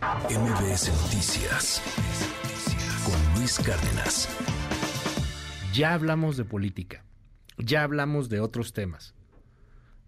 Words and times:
MBS 0.00 0.88
Noticias 1.02 1.82
con 3.04 3.34
Luis 3.34 3.58
Cárdenas. 3.58 4.30
Ya 5.74 5.92
hablamos 5.92 6.38
de 6.38 6.46
política, 6.46 7.04
ya 7.58 7.82
hablamos 7.82 8.30
de 8.30 8.40
otros 8.40 8.72
temas. 8.72 9.14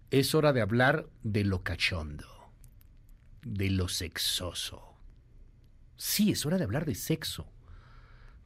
Es 0.09 0.33
hora 0.33 0.51
de 0.51 0.61
hablar 0.61 1.05
de 1.21 1.43
lo 1.43 1.61
cachondo, 1.61 2.25
de 3.43 3.69
lo 3.69 3.87
sexoso. 3.87 4.95
Sí, 5.95 6.31
es 6.31 6.43
hora 6.47 6.57
de 6.57 6.63
hablar 6.63 6.85
de 6.85 6.95
sexo. 6.95 7.45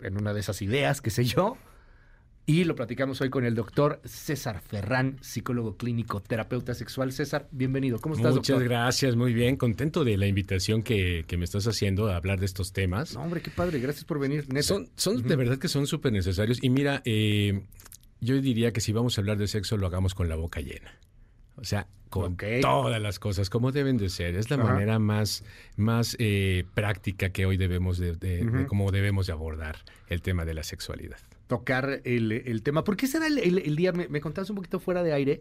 en 0.05 0.17
una 0.17 0.35
de 0.35 0.41
esas 0.41 0.63
ideas, 0.63 1.01
qué 1.01 1.11
sé 1.11 1.25
yo. 1.25 1.57
Y 2.45 2.65
lo 2.65 2.75
platicamos 2.75 3.21
hoy 3.21 3.31
con 3.31 3.45
el 3.45 3.55
doctor 3.55 4.01
César 4.05 4.61
Ferrán, 4.61 5.17
psicólogo 5.21 5.77
clínico, 5.77 6.21
terapeuta 6.21 6.75
sexual. 6.75 7.13
César, 7.13 7.49
bienvenido. 7.53 8.01
¿Cómo 8.01 8.17
estás, 8.17 8.35
Muchas 8.35 8.61
gracias, 8.61 9.15
muy 9.15 9.33
bien. 9.33 9.57
Contento 9.57 10.03
de 10.03 10.17
la 10.17 10.27
invitación 10.27 10.83
que, 10.83 11.25
que, 11.29 11.37
me 11.37 11.45
estás 11.45 11.69
haciendo 11.69 12.09
a 12.09 12.17
hablar 12.17 12.41
de 12.41 12.47
estos 12.47 12.73
temas. 12.73 13.15
No, 13.15 13.23
hombre, 13.23 13.43
qué 13.43 13.53
padre. 13.53 13.79
Gracias 13.79 14.05
por 14.05 14.19
venir, 14.19 14.49
neta. 14.49 14.65
Son, 14.65 14.89
son 14.97 15.17
uh 15.17 15.21
-huh. 15.21 15.23
de 15.23 15.37
verdad 15.37 15.59
que 15.59 15.69
son 15.69 15.87
súper 15.87 16.13
necesarios. 16.13 16.59
Y 16.63 16.71
mira, 16.71 17.01
eh, 17.05 17.63
yo 18.21 18.41
diría 18.41 18.73
que 18.73 18.81
si 18.81 18.93
vamos 18.93 19.17
a 19.17 19.21
hablar 19.21 19.39
de 19.39 19.47
sexo, 19.47 19.77
lo 19.77 19.87
hagamos 19.87 20.15
con 20.15 20.29
la 20.29 20.35
boca 20.35 20.61
llena. 20.61 20.99
O 21.57 21.65
sea, 21.65 21.87
con 22.09 22.35
okay. 22.35 22.61
todas 22.61 23.01
las 23.01 23.19
cosas 23.19 23.49
como 23.49 23.73
deben 23.73 23.97
de 23.97 24.09
ser. 24.11 24.37
Es 24.37 24.51
la 24.51 24.57
Ajá. 24.57 24.65
manera 24.75 24.99
más, 24.99 25.45
más 25.77 26.17
eh, 26.19 26.65
práctica 26.75 27.31
que 27.31 27.47
hoy 27.47 27.57
debemos 27.57 27.99
de, 27.99 28.15
de, 28.17 28.43
uh 28.45 28.49
-huh. 28.49 28.59
de, 28.59 28.67
cómo 28.67 28.91
debemos 28.91 29.27
de 29.27 29.33
abordar 29.33 29.77
el 30.09 30.21
tema 30.21 30.45
de 30.45 30.55
la 30.55 30.63
sexualidad. 30.63 31.19
Tocar 31.47 32.03
el, 32.05 32.33
el 32.33 32.63
tema. 32.63 32.85
¿Por 32.85 32.97
qué 32.97 33.07
se 33.07 33.19
da 33.19 33.27
el, 33.27 33.39
el, 33.39 33.59
el 33.59 33.77
día? 33.77 33.93
Me, 33.93 34.09
me 34.09 34.21
contabas 34.21 34.51
un 34.51 34.57
poquito 34.57 34.79
fuera 34.79 35.03
de 35.03 35.13
aire. 35.13 35.41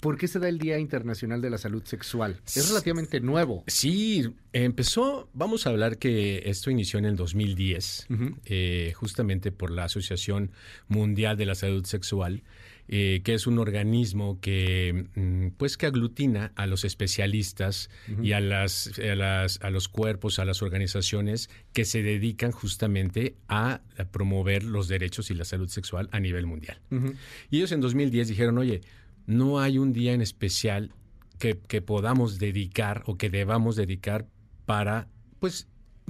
¿Por 0.00 0.16
qué 0.16 0.28
se 0.28 0.38
da 0.38 0.48
el 0.48 0.58
Día 0.58 0.78
Internacional 0.78 1.40
de 1.40 1.50
la 1.50 1.58
Salud 1.58 1.82
Sexual? 1.84 2.40
Es 2.46 2.68
relativamente 2.68 3.18
nuevo. 3.20 3.64
Sí, 3.66 4.30
empezó, 4.52 5.28
vamos 5.32 5.66
a 5.66 5.70
hablar 5.70 5.98
que 5.98 6.42
esto 6.46 6.70
inició 6.70 7.00
en 7.00 7.04
el 7.04 7.16
2010, 7.16 8.06
uh 8.08 8.14
-huh. 8.14 8.36
eh, 8.44 8.92
justamente 8.94 9.50
por 9.50 9.72
la 9.72 9.84
Asociación 9.84 10.52
Mundial 10.86 11.36
de 11.36 11.46
la 11.46 11.56
Salud 11.56 11.84
Sexual, 11.84 12.42
eh, 12.88 13.20
que 13.22 13.34
es 13.34 13.46
un 13.46 13.58
organismo 13.58 14.40
que, 14.40 15.04
pues, 15.58 15.76
que 15.76 15.86
aglutina 15.86 16.52
a 16.56 16.66
los 16.66 16.84
especialistas 16.84 17.90
uh 18.08 18.12
-huh. 18.12 18.26
y 18.26 18.32
a, 18.32 18.40
las, 18.40 18.98
a, 18.98 19.14
las, 19.14 19.60
a 19.62 19.70
los 19.70 19.88
cuerpos, 19.88 20.38
a 20.38 20.46
las 20.46 20.62
organizaciones 20.62 21.50
que 21.74 21.84
se 21.84 22.02
dedican 22.02 22.50
justamente 22.50 23.36
a, 23.46 23.82
a 23.98 24.04
promover 24.06 24.64
los 24.64 24.88
derechos 24.88 25.30
y 25.30 25.34
la 25.34 25.44
salud 25.44 25.68
sexual 25.68 26.08
a 26.12 26.20
nivel 26.20 26.46
mundial. 26.46 26.80
Uh 26.90 26.96
-huh. 26.96 27.16
Y 27.50 27.58
ellos 27.58 27.72
en 27.72 27.82
2010 27.82 28.28
dijeron, 28.28 28.56
oye, 28.56 28.80
no 29.26 29.60
hay 29.60 29.76
un 29.76 29.92
día 29.92 30.14
en 30.14 30.22
especial 30.22 30.92
que, 31.38 31.58
que, 31.58 31.82
podamos 31.82 32.38
dedicar 32.38 33.02
o 33.04 33.16
que 33.18 33.28
debamos 33.28 33.76
dedicar 33.76 34.26
para, 34.64 35.08
pues, 35.40 35.68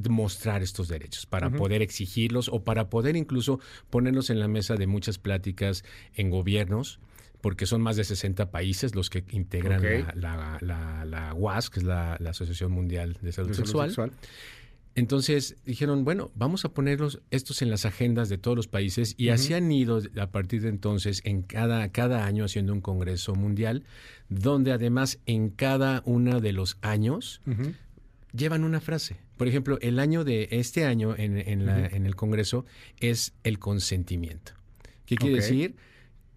mostrar 0.09 0.63
estos 0.63 0.89
derechos, 0.89 1.27
para 1.27 1.49
uh 1.49 1.51
-huh. 1.51 1.57
poder 1.59 1.83
exigirlos 1.83 2.49
o 2.49 2.63
para 2.65 2.89
poder 2.89 3.17
incluso 3.17 3.61
ponernos 3.91 4.31
en 4.31 4.41
la 4.41 4.49
mesa 4.49 4.77
de 4.77 4.87
muchas 4.87 5.19
pláticas 5.19 5.85
en 6.15 6.31
gobiernos, 6.31 7.01
porque 7.41 7.67
son 7.67 7.81
más 7.81 7.97
de 7.97 8.05
60 8.05 8.51
países 8.51 8.95
los 8.95 9.11
que 9.11 9.25
integran 9.31 9.81
okay. 9.81 10.03
la, 10.03 10.15
la, 10.15 10.59
la, 10.61 11.05
la, 11.05 11.35
UAS, 11.35 11.71
que 11.71 11.81
es 11.81 11.87
la, 11.87 12.15
Asociación 12.15 12.73
Mundial 12.73 13.17
de 13.23 13.33
Salud, 13.33 13.49
de 13.49 13.55
Sexual. 13.55 14.13
Entonces 14.99 15.57
dijeron, 15.65 16.05
bueno, 16.05 16.33
vamos 16.35 16.65
a 16.65 16.71
ponerlos 16.71 17.21
estos 17.31 17.63
en 17.63 17.71
las 17.71 17.85
agendas 17.85 18.29
de 18.29 18.37
todos 18.37 18.57
los 18.57 18.67
países 18.67 19.15
y 19.17 19.29
uh 19.29 19.31
-huh. 19.31 19.35
así 19.35 19.55
han 19.55 19.71
ido 19.71 20.03
a 20.21 20.27
partir 20.33 20.63
de 20.63 20.71
entonces 20.71 21.23
en 21.25 21.43
cada, 21.43 21.89
cada 21.93 22.27
año 22.27 22.45
haciendo 22.45 22.73
un 22.73 22.81
congreso 22.81 23.37
mundial, 23.37 23.85
donde 24.29 24.73
además 24.73 25.21
en 25.27 25.51
cada 25.51 26.03
uno 26.05 26.41
de 26.41 26.53
los 26.53 26.79
años 26.81 27.41
uh 27.47 27.51
-huh. 27.51 27.75
llevan 28.33 28.65
una 28.65 28.81
frase. 28.81 29.19
Por 29.39 29.49
ejemplo, 29.49 29.79
el 29.81 29.99
año 29.99 30.25
de 30.25 30.49
este 30.51 30.85
año 30.85 31.15
en, 31.17 31.39
en, 31.39 31.65
la, 31.65 31.77
uh 31.77 31.81
-huh. 31.81 31.95
en 31.95 32.07
el 32.07 32.15
congreso 32.15 32.67
es 33.01 33.33
el 33.45 33.59
consentimiento. 33.59 34.53
¿Qué 35.07 35.17
quiere 35.17 35.37
okay. 35.37 35.49
decir? 35.49 35.77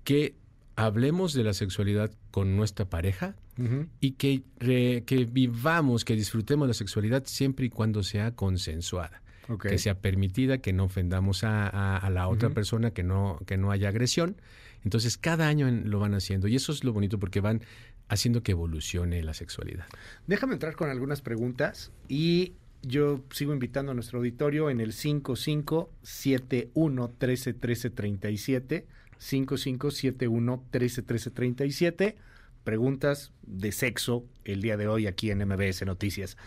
Que 0.06 0.36
hablemos 0.76 1.34
de 1.34 1.44
la 1.44 1.54
sexualidad 1.54 2.12
con 2.32 2.56
nuestra 2.56 2.86
pareja 2.86 3.36
uh 3.58 3.64
-huh. 3.64 3.88
y 4.00 4.12
que, 4.12 4.44
re, 4.60 5.04
que 5.06 5.26
vivamos, 5.26 6.06
que 6.06 6.16
disfrutemos 6.16 6.68
la 6.68 6.74
sexualidad 6.74 7.24
siempre 7.26 7.66
y 7.66 7.70
cuando 7.70 8.04
sea 8.04 8.32
consensuada. 8.36 9.22
Okay. 9.50 9.72
Que 9.72 9.78
sea 9.80 9.96
permitida, 10.00 10.60
que 10.60 10.72
no 10.72 10.86
ofendamos 10.86 11.44
a, 11.44 11.68
a, 11.68 11.98
a 11.98 12.10
la 12.10 12.28
otra 12.30 12.48
uh 12.48 12.52
-huh. 12.52 12.56
persona, 12.56 12.92
que 12.92 13.04
no, 13.04 13.40
que 13.46 13.58
no 13.58 13.72
haya 13.72 13.90
agresión. 13.90 14.38
Entonces, 14.86 15.18
cada 15.18 15.48
año 15.48 15.70
lo 15.70 16.00
van 16.00 16.14
haciendo 16.14 16.48
y 16.48 16.56
eso 16.56 16.72
es 16.72 16.84
lo 16.84 16.94
bonito 16.94 17.20
porque 17.20 17.42
van 17.42 17.62
haciendo 18.08 18.44
que 18.44 18.52
evolucione 18.54 19.22
la 19.24 19.34
sexualidad. 19.34 19.86
Déjame 20.28 20.54
entrar 20.54 20.76
con 20.76 20.90
algunas 20.90 21.22
preguntas 21.22 21.92
y 22.08 22.54
yo 22.82 23.24
sigo 23.32 23.54
invitando 23.54 23.92
a 23.92 23.96
nuestro 23.96 24.20
auditorio 24.20 24.70
en 24.70 24.82
el 24.82 24.94
5571 24.94 27.10
13 27.18 27.54
13 27.54 27.90
37 27.90 28.88
5571 29.18 30.66
13 30.72 31.02
13 31.04 31.32
37 31.32 32.18
preguntas 32.64 33.32
de 33.44 33.72
sexo 33.72 34.26
el 34.46 34.62
día 34.62 34.78
de 34.78 34.88
hoy 34.88 35.08
aquí 35.08 35.32
en 35.32 35.48
MBS 35.48 35.86
Noticias. 35.86 36.38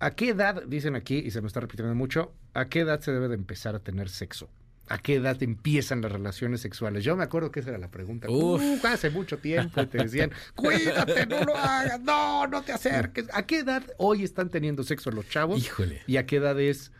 ¿A 0.00 0.12
qué 0.12 0.30
edad, 0.30 0.64
dicen 0.66 0.96
aquí, 0.96 1.18
y 1.18 1.30
se 1.30 1.40
me 1.40 1.46
está 1.46 1.60
repitiendo 1.60 1.94
mucho, 1.94 2.34
a 2.52 2.68
qué 2.68 2.80
edad 2.80 3.00
se 3.00 3.12
debe 3.12 3.28
de 3.28 3.36
empezar 3.36 3.74
a 3.74 3.80
tener 3.80 4.08
sexo? 4.08 4.50
¿A 4.88 4.98
qué 4.98 5.14
edad 5.14 5.42
empiezan 5.42 6.02
las 6.02 6.12
relaciones 6.12 6.60
sexuales? 6.60 7.04
Yo 7.04 7.16
me 7.16 7.24
acuerdo 7.24 7.50
que 7.50 7.60
esa 7.60 7.70
era 7.70 7.78
la 7.78 7.90
pregunta. 7.90 8.28
Uf. 8.30 8.84
Hace 8.84 9.08
mucho 9.10 9.38
tiempo 9.38 9.86
te 9.88 9.98
decían, 9.98 10.30
cuídate, 10.54 11.26
no 11.26 11.42
lo 11.42 11.56
hagas, 11.56 12.00
no, 12.00 12.46
no 12.46 12.62
te 12.62 12.72
acerques. 12.72 13.26
¿A 13.32 13.46
qué 13.46 13.60
edad 13.60 13.82
hoy 13.96 14.24
están 14.24 14.50
teniendo 14.50 14.82
sexo 14.82 15.10
los 15.10 15.28
chavos? 15.28 15.58
Híjole. 15.64 16.02
¿Y 16.06 16.18
a 16.18 16.26
qué 16.26 16.36
edad 16.36 16.60
es, 16.60 16.92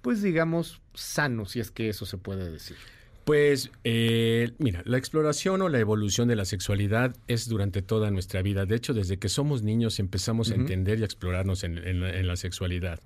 pues 0.00 0.22
digamos, 0.22 0.80
sano, 0.94 1.44
si 1.46 1.58
es 1.58 1.70
que 1.70 1.88
eso 1.88 2.06
se 2.06 2.18
puede 2.18 2.50
decir? 2.50 2.76
Pues 3.24 3.70
eh, 3.84 4.52
mira, 4.58 4.82
la 4.84 4.98
exploración 4.98 5.62
o 5.62 5.68
la 5.68 5.78
evolución 5.78 6.26
de 6.26 6.34
la 6.34 6.44
sexualidad 6.44 7.14
es 7.28 7.48
durante 7.48 7.80
toda 7.80 8.10
nuestra 8.10 8.42
vida. 8.42 8.66
De 8.66 8.74
hecho, 8.74 8.94
desde 8.94 9.18
que 9.18 9.28
somos 9.28 9.62
niños 9.62 10.00
empezamos 10.00 10.48
uh 10.48 10.52
-huh. 10.52 10.54
a 10.54 10.60
entender 10.60 10.98
y 10.98 11.02
a 11.02 11.04
explorarnos 11.04 11.62
en, 11.62 11.78
en, 11.78 12.02
en, 12.02 12.26
la 12.26 12.36
sexualidad. 12.36 13.00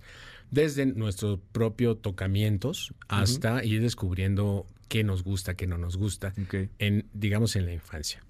Desde 0.51 0.87
nuestro 0.87 1.41
propio 1.53 1.97
tocamientos 1.97 2.95
hasta 3.09 3.55
uh 3.55 3.59
-huh. 3.59 3.67
ir 3.67 3.83
descubriendo 3.83 4.67
qué 4.89 5.05
nos 5.05 5.23
gusta, 5.23 5.55
qué 5.55 5.67
no 5.67 5.79
nos 5.79 5.97
gusta, 5.97 6.33
okay. 6.47 6.71
en, 6.79 7.07
digamos, 7.13 7.57
en 7.57 7.67
la 7.67 7.73
infancia. 7.73 8.23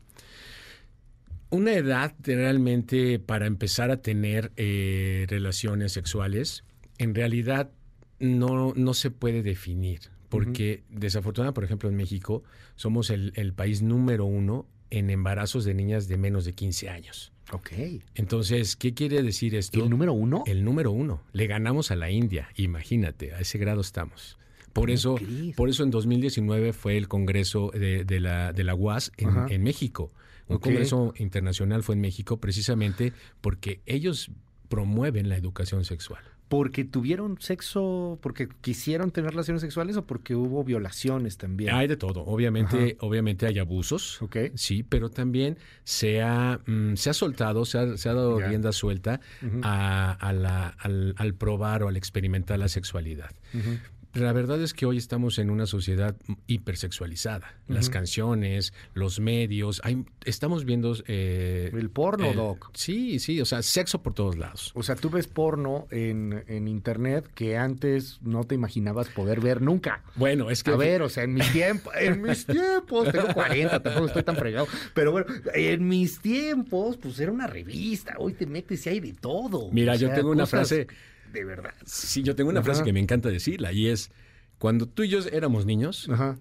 Una 1.50 1.74
edad 1.74 2.14
realmente 2.24 3.18
para 3.18 3.46
empezar 3.46 3.90
a 3.90 4.02
tener 4.02 4.52
eh, 4.56 5.26
relaciones 5.28 5.92
sexuales, 5.92 6.64
en 6.98 7.14
realidad 7.14 7.70
no, 8.18 8.72
no 8.74 8.94
se 8.94 9.10
puede 9.10 9.42
definir 9.42 10.00
porque 10.28 10.82
uh 10.88 10.94
-huh. 10.94 10.98
desafortunadamente, 10.98 11.54
por 11.54 11.64
ejemplo, 11.64 11.88
en 11.88 11.96
México 11.96 12.42
somos 12.74 13.10
el, 13.10 13.32
el, 13.36 13.52
país 13.52 13.82
número 13.82 14.24
uno 14.24 14.66
en 14.90 15.10
embarazos 15.10 15.64
de 15.64 15.74
niñas 15.74 16.08
de 16.08 16.16
menos 16.16 16.44
de 16.44 16.52
15 16.52 16.88
años. 16.88 17.32
Ok. 17.52 17.70
Entonces, 18.14 18.76
¿qué 18.76 18.94
quiere 18.94 19.22
decir 19.22 19.54
esto? 19.54 19.82
¿El 19.82 19.90
número 19.90 20.12
uno? 20.12 20.44
El 20.46 20.64
número 20.64 20.90
uno. 20.90 21.22
Le 21.32 21.46
ganamos 21.46 21.90
a 21.90 21.96
la 21.96 22.10
India, 22.10 22.48
imagínate, 22.56 23.34
a 23.34 23.40
ese 23.40 23.58
grado 23.58 23.80
estamos. 23.80 24.38
Por 24.72 24.90
eso, 24.90 25.18
por 25.54 25.70
eso 25.70 25.84
en 25.84 25.90
2019 25.90 26.74
fue 26.74 26.98
el 26.98 27.08
Congreso 27.08 27.70
de, 27.72 28.04
de, 28.04 28.20
la, 28.20 28.52
de 28.52 28.62
la 28.62 28.74
UAS 28.74 29.10
en, 29.16 29.30
en 29.48 29.62
México. 29.62 30.12
Un 30.48 30.56
okay. 30.56 30.72
Congreso 30.72 31.14
internacional 31.16 31.82
fue 31.82 31.94
en 31.94 32.02
México 32.02 32.36
precisamente 32.36 33.14
porque 33.40 33.80
ellos 33.86 34.30
promueven 34.68 35.30
la 35.30 35.36
educación 35.36 35.84
sexual 35.84 36.22
porque 36.48 36.84
tuvieron 36.84 37.38
sexo, 37.40 38.18
porque 38.22 38.48
quisieron 38.60 39.10
tener 39.10 39.30
relaciones 39.30 39.62
sexuales 39.62 39.96
o 39.96 40.06
porque 40.06 40.34
hubo 40.36 40.62
violaciones 40.62 41.38
también. 41.38 41.74
Hay 41.74 41.88
de 41.88 41.96
todo, 41.96 42.24
obviamente, 42.24 42.96
Ajá. 42.96 43.06
obviamente 43.06 43.46
hay 43.46 43.58
abusos, 43.58 44.22
okay. 44.22 44.52
sí, 44.54 44.84
pero 44.84 45.10
también 45.10 45.58
se 45.82 46.22
ha, 46.22 46.60
mm, 46.64 46.94
se 46.94 47.10
ha 47.10 47.14
soltado, 47.14 47.64
se 47.64 47.78
ha, 47.78 47.96
se 47.96 48.08
ha 48.08 48.14
dado 48.14 48.38
yeah. 48.38 48.48
rienda 48.48 48.72
suelta 48.72 49.20
uh 49.42 49.46
-huh. 49.46 49.60
a, 49.64 50.12
a 50.12 50.32
la, 50.32 50.68
al, 50.68 51.14
al, 51.18 51.34
probar 51.34 51.82
o 51.82 51.88
al 51.88 51.96
experimentar 51.96 52.58
la 52.60 52.68
sexualidad. 52.68 53.30
Uh 53.52 53.58
-huh. 53.58 53.80
La 54.16 54.32
verdad 54.32 54.60
es 54.62 54.72
que 54.74 54.86
hoy 54.86 54.96
estamos 54.98 55.38
en 55.38 55.50
una 55.50 55.66
sociedad 55.66 56.16
hipersexualizada. 56.46 57.54
Las 57.68 57.90
canciones, 57.90 58.72
los 58.94 59.20
medios, 59.20 59.80
hay, 59.84 60.04
estamos 60.24 60.64
viendo... 60.64 60.94
eh, 61.06 61.70
El 61.72 61.90
porno, 61.90 62.32
Doc. 62.32 62.70
Sí, 62.74 63.18
sí, 63.18 63.40
o 63.40 63.44
sea, 63.44 63.62
sexo 63.62 64.02
por 64.02 64.14
todos 64.14 64.36
lados. 64.36 64.72
O 64.74 64.82
sea, 64.82 64.96
tú 64.96 65.10
ves 65.10 65.26
porno 65.26 65.86
en, 65.90 66.44
en 66.48 66.68
internet 66.68 67.28
que 67.34 67.56
antes 67.56 68.18
no 68.22 68.44
te 68.44 68.54
imaginabas 68.54 69.08
poder 69.08 69.40
ver 69.40 69.62
nunca. 69.62 70.02
Bueno, 70.14 70.50
es 70.50 70.62
que... 70.62 70.70
A 70.70 70.76
ver, 70.76 71.02
o 71.02 71.08
sea, 71.08 71.24
en 71.24 71.34
mis 71.34 71.52
tiempos, 71.52 71.92
en 71.98 72.22
mis 72.22 72.46
tiempos, 72.46 73.10
tengo 73.12 73.32
40, 73.34 73.82
tampoco 73.82 74.06
estoy 74.06 74.22
tan 74.22 74.36
fregado, 74.36 74.66
pero 74.94 75.12
bueno, 75.12 75.26
en 75.54 75.86
mis 75.86 76.20
tiempos, 76.20 76.96
pues 76.96 77.18
era 77.20 77.32
una 77.32 77.46
revista, 77.46 78.14
hoy 78.18 78.32
te 78.34 78.46
metes 78.46 78.86
y 78.86 78.90
hay 78.90 79.00
de 79.00 79.12
todo. 79.12 79.70
Mira, 79.72 79.92
O 79.94 79.96
yo 79.96 80.10
tengo 80.12 80.30
una 80.30 80.44
cosas 80.44 80.68
frase... 80.68 80.86
De 81.32 81.44
verdad. 81.44 81.74
Sí, 81.84 82.22
yo 82.22 82.34
tengo 82.36 82.50
una 82.50 82.60
Ajá. 82.60 82.66
frase 82.66 82.84
que 82.84 82.92
me 82.92 83.00
encanta 83.00 83.28
decirla 83.28 83.72
y 83.72 83.88
es, 83.88 84.10
cuando 84.58 84.86
tú 84.86 85.02
y 85.02 85.08
yo 85.08 85.18
éramos 85.32 85.66
niños, 85.66 86.08
Ajá. 86.10 86.38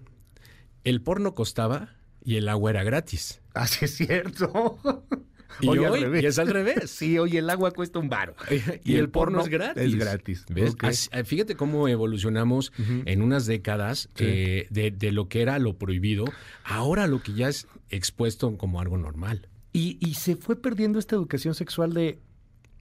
el 0.84 1.02
porno 1.02 1.34
costaba 1.34 1.94
y 2.24 2.36
el 2.36 2.48
agua 2.48 2.70
era 2.70 2.82
gratis. 2.84 3.40
Así 3.54 3.84
es 3.84 3.94
cierto. 3.96 4.78
Y 5.58 5.68
hoy 5.68 6.00
revés. 6.00 6.22
y 6.22 6.26
es 6.26 6.38
al 6.38 6.48
revés. 6.48 6.90
Sí, 6.90 7.18
oye, 7.18 7.38
el 7.38 7.48
agua 7.48 7.70
cuesta 7.70 7.98
un 7.98 8.10
baro. 8.10 8.34
Y, 8.84 8.96
el, 8.96 9.08
porno, 9.08 9.40
es 9.40 9.48
gratis. 9.48 9.82
Es 9.84 9.94
gratis. 9.94 10.44
¿Ves? 10.50 10.74
Así- 10.80 11.08
eh, 11.12 11.24
fíjate 11.24 11.54
cómo 11.54 11.88
evolucionamos 11.88 12.72
en 13.06 13.22
unas 13.22 13.46
décadas 13.46 14.10
Sí. 14.16 14.24
eh, 14.26 14.66
de, 14.68 14.90
de 14.90 15.12
lo 15.12 15.28
que 15.30 15.40
era 15.40 15.58
lo 15.58 15.78
prohibido, 15.78 16.26
ahora 16.64 17.06
lo 17.06 17.22
que 17.22 17.32
ya 17.32 17.48
es 17.48 17.68
expuesto 17.88 18.54
como 18.58 18.82
algo 18.82 18.98
normal. 18.98 19.48
Y, 19.72 19.96
y 20.06 20.14
se 20.14 20.36
fue 20.36 20.60
perdiendo 20.60 20.98
esta 20.98 21.14
educación 21.16 21.54
sexual 21.54 21.94
de, 21.94 22.18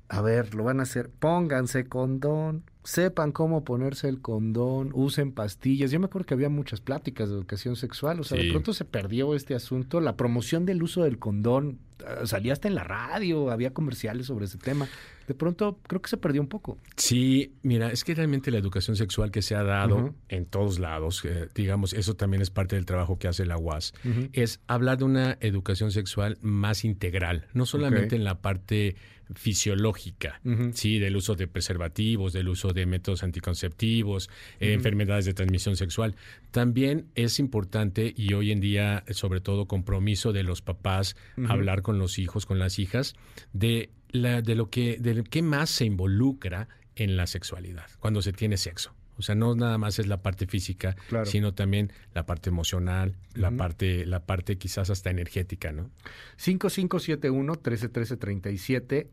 a 0.09 0.21
ver, 0.21 0.53
lo 0.55 0.63
van 0.63 0.79
a 0.79 0.83
hacer, 0.83 1.09
pónganse 1.09 1.87
condón, 1.87 2.63
sepan 2.83 3.31
cómo 3.31 3.63
ponerse 3.63 4.07
el 4.07 4.21
condón, 4.21 4.91
usen 4.93 5.31
pastillas. 5.31 5.91
Yo 5.91 5.99
me 5.99 6.05
acuerdo 6.05 6.27
que 6.27 6.33
había 6.35 6.49
muchas 6.49 6.81
pláticas 6.81 7.29
de 7.29 7.35
educación 7.35 7.75
sexual, 7.75 8.19
o 8.19 8.23
sea, 8.23 8.41
de 8.41 8.51
pronto 8.51 8.73
se 8.73 8.85
perdió 8.85 9.33
este 9.35 9.55
asunto, 9.55 9.99
la 10.01 10.15
promoción 10.15 10.65
del 10.65 10.83
uso 10.83 11.03
del 11.03 11.17
condón, 11.17 11.79
eh, 11.99 12.25
salía 12.27 12.53
hasta 12.53 12.67
en 12.67 12.75
la 12.75 12.83
radio, 12.83 13.49
había 13.49 13.73
comerciales 13.73 14.27
sobre 14.27 14.45
ese 14.45 14.59
tema. 14.59 14.87
De 15.27 15.33
pronto 15.33 15.79
creo 15.87 16.03
que 16.03 16.09
se 16.09 16.17
perdió 16.17 16.39
un 16.39 16.47
poco. 16.47 16.77
Sí, 16.97 17.55
mira, 17.63 17.91
es 17.91 18.03
que 18.03 18.13
realmente 18.13 18.51
la 18.51 18.59
educación 18.59 18.95
sexual 18.95 19.31
que 19.31 19.41
se 19.41 19.55
ha 19.55 19.63
dado 19.63 20.13
en 20.29 20.45
todos 20.45 20.77
lados, 20.77 21.23
eh, 21.25 21.49
digamos, 21.55 21.93
eso 21.93 22.15
también 22.15 22.43
es 22.43 22.51
parte 22.51 22.75
del 22.75 22.85
trabajo 22.85 23.17
que 23.17 23.27
hace 23.27 23.45
la 23.47 23.57
UAS, 23.57 23.93
es 24.33 24.59
hablar 24.67 24.99
de 24.99 25.05
una 25.05 25.37
educación 25.41 25.91
sexual 25.91 26.37
más 26.41 26.85
integral, 26.85 27.47
no 27.53 27.65
solamente 27.65 28.15
en 28.15 28.23
la 28.23 28.41
parte 28.41 28.95
fisiológica, 29.33 30.39
sí, 30.73 30.99
del 30.99 31.15
uso 31.15 31.35
de 31.35 31.47
preservativos, 31.47 32.33
del 32.33 32.49
uso 32.49 32.73
de 32.73 32.85
métodos 32.85 33.23
anticonceptivos, 33.23 34.29
eh, 34.59 34.73
enfermedades 34.73 35.25
de 35.25 35.33
transmisión 35.33 35.75
sexual. 35.75 36.15
También 36.51 37.07
es 37.15 37.39
importante 37.39 38.13
y 38.15 38.33
hoy 38.33 38.51
en 38.51 38.59
día, 38.59 39.03
sobre 39.09 39.41
todo, 39.41 39.67
compromiso 39.67 40.33
de 40.33 40.43
los 40.43 40.61
papás, 40.61 41.15
hablar 41.47 41.81
con 41.81 41.97
los 41.97 42.19
hijos, 42.19 42.45
con 42.45 42.59
las 42.59 42.79
hijas, 42.79 43.15
de 43.53 43.89
la, 44.09 44.41
de 44.41 44.55
lo 44.55 44.69
que, 44.69 44.97
de 44.99 45.23
qué 45.23 45.41
más 45.41 45.69
se 45.69 45.85
involucra 45.85 46.67
en 46.95 47.17
la 47.17 47.27
sexualidad 47.27 47.87
cuando 47.99 48.21
se 48.21 48.33
tiene 48.33 48.57
sexo. 48.57 48.93
O 49.17 49.21
sea, 49.21 49.35
no 49.35 49.55
nada 49.55 49.77
más 49.77 49.99
es 49.99 50.07
la 50.07 50.21
parte 50.21 50.45
física, 50.47 50.95
Claro. 51.09 51.25
sino 51.25 51.53
también 51.53 51.91
la 52.13 52.25
parte 52.25 52.49
emocional, 52.49 53.15
la 53.33 53.51
parte, 53.51 54.05
la 54.05 54.25
parte 54.25 54.57
quizás 54.57 54.89
hasta 54.89 55.09
energética, 55.09 55.71
¿no? 55.71 55.89
5571-131337. 56.37 59.07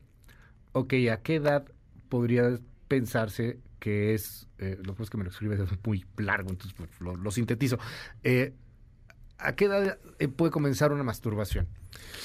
Ok, 0.72 0.94
¿a 1.12 1.18
qué 1.22 1.34
edad 1.36 1.64
podría 2.08 2.58
pensarse 2.88 3.58
que 3.78 4.14
es, 4.14 4.48
eh, 4.58 4.76
lo 4.78 4.92
que 4.92 4.98
pasa 4.98 5.02
es 5.04 5.10
que 5.10 5.18
me 5.18 5.24
lo 5.24 5.30
escribes 5.30 5.60
es 5.60 5.70
muy 5.84 6.04
largo, 6.16 6.50
entonces 6.50 6.74
pues, 6.76 6.88
lo, 7.00 7.16
lo 7.16 7.30
sintetizo. 7.30 7.78
Eh, 8.22 8.52
¿A 9.38 9.56
qué 9.56 9.64
edad 9.64 9.98
eh, 10.20 10.28
puede 10.28 10.52
comenzar 10.52 10.92
una 10.92 11.02
masturbación? 11.02 11.66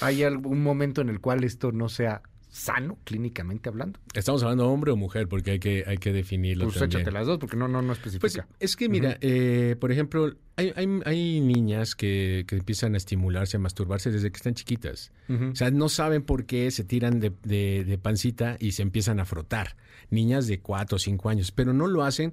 ¿Hay 0.02 0.24
algún 0.24 0.62
momento 0.62 1.02
en 1.02 1.10
el 1.10 1.20
cual 1.20 1.44
esto 1.44 1.72
no 1.72 1.90
sea 1.90 2.22
sano, 2.58 2.98
clínicamente 3.04 3.70
hablando? 3.70 4.00
Estamos 4.14 4.42
hablando 4.44 4.68
hombre 4.70 4.92
o 4.92 4.96
mujer, 4.96 5.28
porque 5.28 5.52
hay 5.52 5.60
que, 5.60 5.84
hay 5.88 5.98
que 5.98 6.12
definirlo 6.12 6.66
Pues 6.66 6.80
también. 6.80 7.02
échate 7.02 7.12
las 7.14 7.28
dos, 7.28 7.38
porque 7.38 7.56
no, 7.56 7.68
no, 7.68 7.82
no 7.82 7.94
Pues 7.96 8.14
especifica. 8.16 8.48
es 8.60 8.76
que 8.76 8.90
mira, 8.90 9.18
eh, 9.22 9.76
por 9.80 9.92
ejemplo, 9.92 10.34
hay, 10.56 10.74
hay, 10.76 10.88
hay 11.06 11.40
niñas 11.42 11.94
que, 11.96 12.46
que 12.48 12.56
empiezan 12.56 12.96
a 12.96 12.98
estimularse, 12.98 13.58
a 13.58 13.60
masturbarse 13.60 14.10
desde 14.12 14.32
que 14.32 14.38
están 14.38 14.56
chiquitas. 14.56 15.12
O 15.30 15.56
sea, 15.56 15.70
no 15.72 15.88
saben 15.90 16.24
por 16.24 16.46
qué 16.46 16.72
se 16.72 16.84
tiran 16.84 17.20
de, 17.20 17.32
de- 17.44 17.84
de 17.86 17.98
pancita 17.98 18.58
y 18.60 18.72
se 18.72 18.82
empiezan 18.82 19.20
a 19.20 19.26
frotar. 19.26 19.76
Niñas 20.10 20.48
de 20.48 20.60
4 20.62 20.96
o 20.96 21.00
5 21.00 21.30
años, 21.30 21.52
pero 21.52 21.74
no 21.74 21.86
lo 21.86 22.04
hacen 22.04 22.32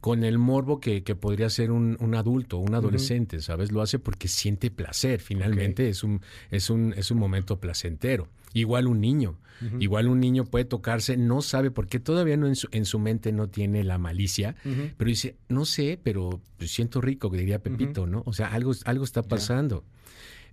con 0.00 0.22
el 0.24 0.38
morbo 0.38 0.78
que, 0.80 1.02
que 1.02 1.16
podría 1.16 1.50
ser 1.50 1.70
un, 1.72 1.96
un 2.00 2.14
adulto, 2.14 2.58
un 2.58 2.74
adolescente, 2.74 3.40
¿sabes? 3.42 3.72
Lo 3.72 3.82
hace 3.82 3.98
porque 3.98 4.28
siente 4.28 4.70
placer. 4.70 5.20
Finalmente 5.20 5.88
es, 5.88 6.02
un, 6.04 6.20
es, 6.50 6.70
un, 6.70 6.94
es 6.96 7.10
un 7.10 7.18
momento 7.18 7.58
placentero. 7.58 8.28
Igual 8.54 8.86
un 8.86 9.00
niño. 9.00 9.38
Igual 9.80 10.08
un 10.08 10.20
niño 10.20 10.44
puede 10.44 10.66
tocarse, 10.66 11.16
no 11.16 11.40
sabe 11.40 11.70
por 11.70 11.86
qué, 11.86 11.98
todavía 11.98 12.36
no 12.36 12.46
en 12.46 12.56
su, 12.56 12.68
en 12.72 12.84
su 12.84 12.98
mente 12.98 13.32
no 13.32 13.48
tiene 13.48 13.84
la 13.84 13.96
malicia, 13.96 14.54
pero 14.98 15.08
dice, 15.08 15.36
no 15.48 15.64
sé, 15.64 15.98
pero 16.02 16.42
pues, 16.58 16.70
siento 16.70 17.00
rico, 17.00 17.30
que 17.30 17.38
diría 17.38 17.62
Pepito, 17.62 18.06
¿no? 18.06 18.22
O 18.26 18.34
sea, 18.34 18.48
algo, 18.48 18.72
algo 18.84 19.04
está 19.04 19.22
pasando. 19.22 19.82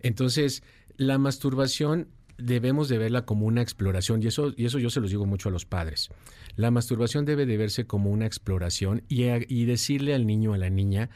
Entonces, 0.01 0.63
la 0.97 1.17
masturbación 1.17 2.07
debemos 2.37 2.89
de 2.89 2.97
verla 2.97 3.25
como 3.25 3.45
una 3.45 3.61
exploración, 3.61 4.23
y 4.23 4.27
eso, 4.27 4.53
y 4.55 4.65
eso 4.65 4.79
yo 4.79 4.89
se 4.89 4.99
los 4.99 5.09
digo 5.09 5.25
mucho 5.25 5.49
a 5.49 5.51
los 5.51 5.65
padres. 5.65 6.09
La 6.55 6.71
masturbación 6.71 7.25
debe 7.25 7.45
de 7.45 7.57
verse 7.57 7.85
como 7.85 8.09
una 8.11 8.25
exploración 8.25 9.03
y, 9.07 9.25
a- 9.25 9.39
y 9.47 9.65
decirle 9.65 10.13
al 10.13 10.25
niño 10.25 10.51
o 10.51 10.53
a 10.53 10.57
la 10.57 10.69
niña 10.69 11.09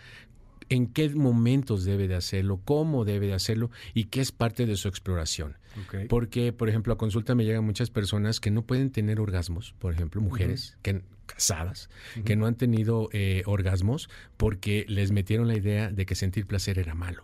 en 0.69 0.87
qué 0.87 1.09
momentos 1.09 1.83
debe 1.85 2.07
de 2.07 2.15
hacerlo, 2.15 2.59
cómo 2.63 3.05
debe 3.05 3.27
de 3.27 3.33
hacerlo 3.33 3.69
y 3.93 4.05
qué 4.05 4.21
es 4.21 4.31
parte 4.31 4.65
de 4.65 4.75
su 4.77 4.87
exploración. 4.87 5.57
Porque, 6.09 6.53
por 6.53 6.69
ejemplo, 6.69 6.91
a 6.93 6.97
consulta 6.97 7.35
me 7.35 7.45
llegan 7.45 7.63
muchas 7.63 7.89
personas 7.91 8.39
que 8.39 8.49
no 8.49 8.63
pueden 8.63 8.89
tener 8.91 9.19
orgasmos, 9.19 9.75
por 9.77 9.93
ejemplo, 9.93 10.21
mujeres 10.21 10.77
que 10.81 11.03
casadas, 11.27 11.89
que 12.25 12.35
no 12.35 12.47
han 12.47 12.55
tenido 12.55 13.09
eh, 13.11 13.43
orgasmos 13.45 14.09
porque 14.37 14.85
les 14.87 15.11
metieron 15.11 15.47
la 15.47 15.55
idea 15.55 15.91
de 15.91 16.05
que 16.05 16.15
sentir 16.15 16.47
placer 16.47 16.79
era 16.79 16.95
malo. 16.95 17.23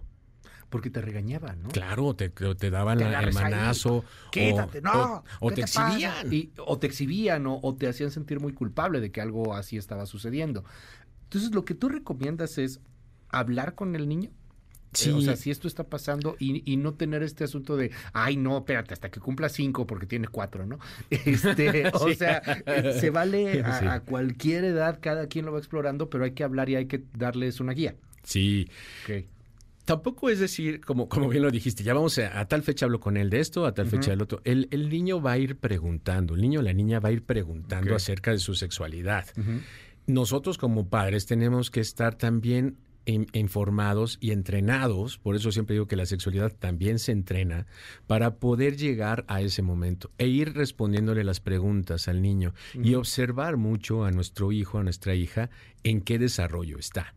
Porque 0.70 0.90
te 0.90 1.02
regañaban, 1.02 1.62
¿no? 1.64 1.70
Claro, 1.70 2.16
te, 2.16 2.30
te 2.30 2.70
daban 2.72 2.98
Te 2.98 3.04
la- 3.06 3.20
el 3.22 3.28
ahí, 3.30 3.34
manazo. 3.34 3.98
o- 3.98 4.06
Quédate, 4.32 4.82
no. 4.82 4.92
O, 5.40 5.48
o 5.48 5.50
¿qué 5.50 5.56
te, 5.56 5.62
exhibían. 5.62 6.34
Y- 6.34 6.52
o 6.58 6.80
te 6.80 6.88
exhibían 6.88 7.46
o, 7.48 7.60
o 7.62 7.76
te 7.76 7.88
hacían 7.88 8.10
sentir 8.12 8.40
muy 8.40 8.54
culpable 8.54 9.00
de 9.00 9.12
que 9.12 9.22
algo 9.22 9.54
así 9.54 9.78
estaba 9.78 10.06
sucediendo. 10.08 10.64
Entonces, 11.26 11.54
lo 11.54 11.64
que 11.64 11.76
tú 11.76 11.90
recomiendas 11.90 12.58
es 12.58 12.80
hablar 13.40 13.76
con 13.76 13.96
el 13.96 14.08
niño. 14.08 14.30
Sí. 14.94 15.10
Eh, 15.10 15.14
O 15.14 15.22
sea, 15.22 15.36
si 15.36 15.50
esto 15.50 15.68
está 15.68 15.86
pasando 15.86 16.36
y, 16.40 16.62
y 16.72 16.78
no 16.78 16.94
tener 16.94 17.24
este 17.24 17.44
asunto 17.44 17.76
de, 17.76 17.90
ay, 18.14 18.38
no, 18.38 18.60
espérate, 18.60 18.94
hasta 18.94 19.10
que 19.10 19.20
cumpla 19.20 19.50
cinco 19.50 19.88
porque 19.88 20.06
tiene 20.06 20.28
cuatro, 20.28 20.66
¿no? 20.68 20.78
Este, 21.10 21.88
o 21.94 22.14
sea, 22.14 22.42
se 23.00 23.10
vale 23.10 23.62
a, 23.66 23.80
Sí. 23.80 23.86
a 23.88 24.00
cualquier 24.02 24.64
edad, 24.66 25.00
cada 25.02 25.26
quien 25.28 25.46
lo 25.46 25.52
va 25.52 25.58
explorando, 25.58 26.10
pero 26.12 26.26
hay 26.26 26.32
que 26.32 26.44
hablar 26.44 26.70
y 26.70 26.76
hay 26.76 26.86
que 26.86 27.04
darles 27.18 27.60
una 27.60 27.74
guía. 27.74 27.96
Sí. 28.24 28.70
Ok. 29.04 29.26
Tampoco 29.86 30.30
es 30.30 30.40
decir, 30.40 30.80
como, 30.80 31.10
como 31.10 31.28
bien 31.28 31.44
lo 31.44 31.52
dijiste, 31.52 31.84
ya 31.84 31.94
vamos 31.94 32.18
a, 32.20 32.40
a 32.40 32.48
tal 32.48 32.64
fecha 32.64 32.86
hablo 32.86 33.02
con 33.02 33.18
él 33.18 33.30
de 33.30 33.42
esto, 33.42 33.66
a 33.66 33.74
tal 33.74 33.88
fecha 33.88 34.12
del 34.12 34.22
otro. 34.22 34.40
El, 34.46 34.70
el 34.72 34.88
niño 34.90 35.22
va 35.22 35.34
a 35.34 35.38
ir 35.40 35.58
preguntando, 35.58 36.36
el 36.36 36.42
niño 36.42 36.62
o 36.62 36.64
la 36.64 36.72
niña 36.72 37.02
va 37.02 37.10
a 37.10 37.12
ir 37.12 37.24
preguntando 37.24 37.94
acerca 37.94 38.32
de 38.32 38.38
su 38.38 38.56
sexualidad. 38.56 39.26
Nosotros 40.08 40.58
como 40.58 40.88
padres 40.88 41.26
tenemos 41.26 41.70
que 41.70 41.82
estar 41.82 42.16
también 42.16 42.78
in- 43.06 43.28
informados 43.34 44.18
y 44.22 44.32
entrenados, 44.32 45.18
por 45.18 45.36
eso 45.36 45.52
siempre 45.52 45.74
digo 45.76 45.88
que 45.88 45.96
la 45.96 46.06
sexualidad 46.06 46.54
también 46.54 47.00
se 47.00 47.12
entrena, 47.12 47.66
para 48.08 48.36
poder 48.36 48.78
llegar 48.78 49.26
a 49.28 49.42
ese 49.42 49.62
momento 49.62 50.12
e 50.18 50.28
ir 50.28 50.54
respondiéndole 50.54 51.24
las 51.24 51.40
preguntas 51.40 52.08
al 52.08 52.22
niño 52.22 52.54
y 52.74 52.96
observar 52.96 53.58
mucho 53.58 54.06
a 54.06 54.12
nuestro 54.12 54.52
hijo, 54.52 54.78
a 54.80 54.84
nuestra 54.84 55.16
hija, 55.16 55.50
en 55.84 56.02
qué 56.02 56.20
desarrollo 56.20 56.78
está. 56.78 57.16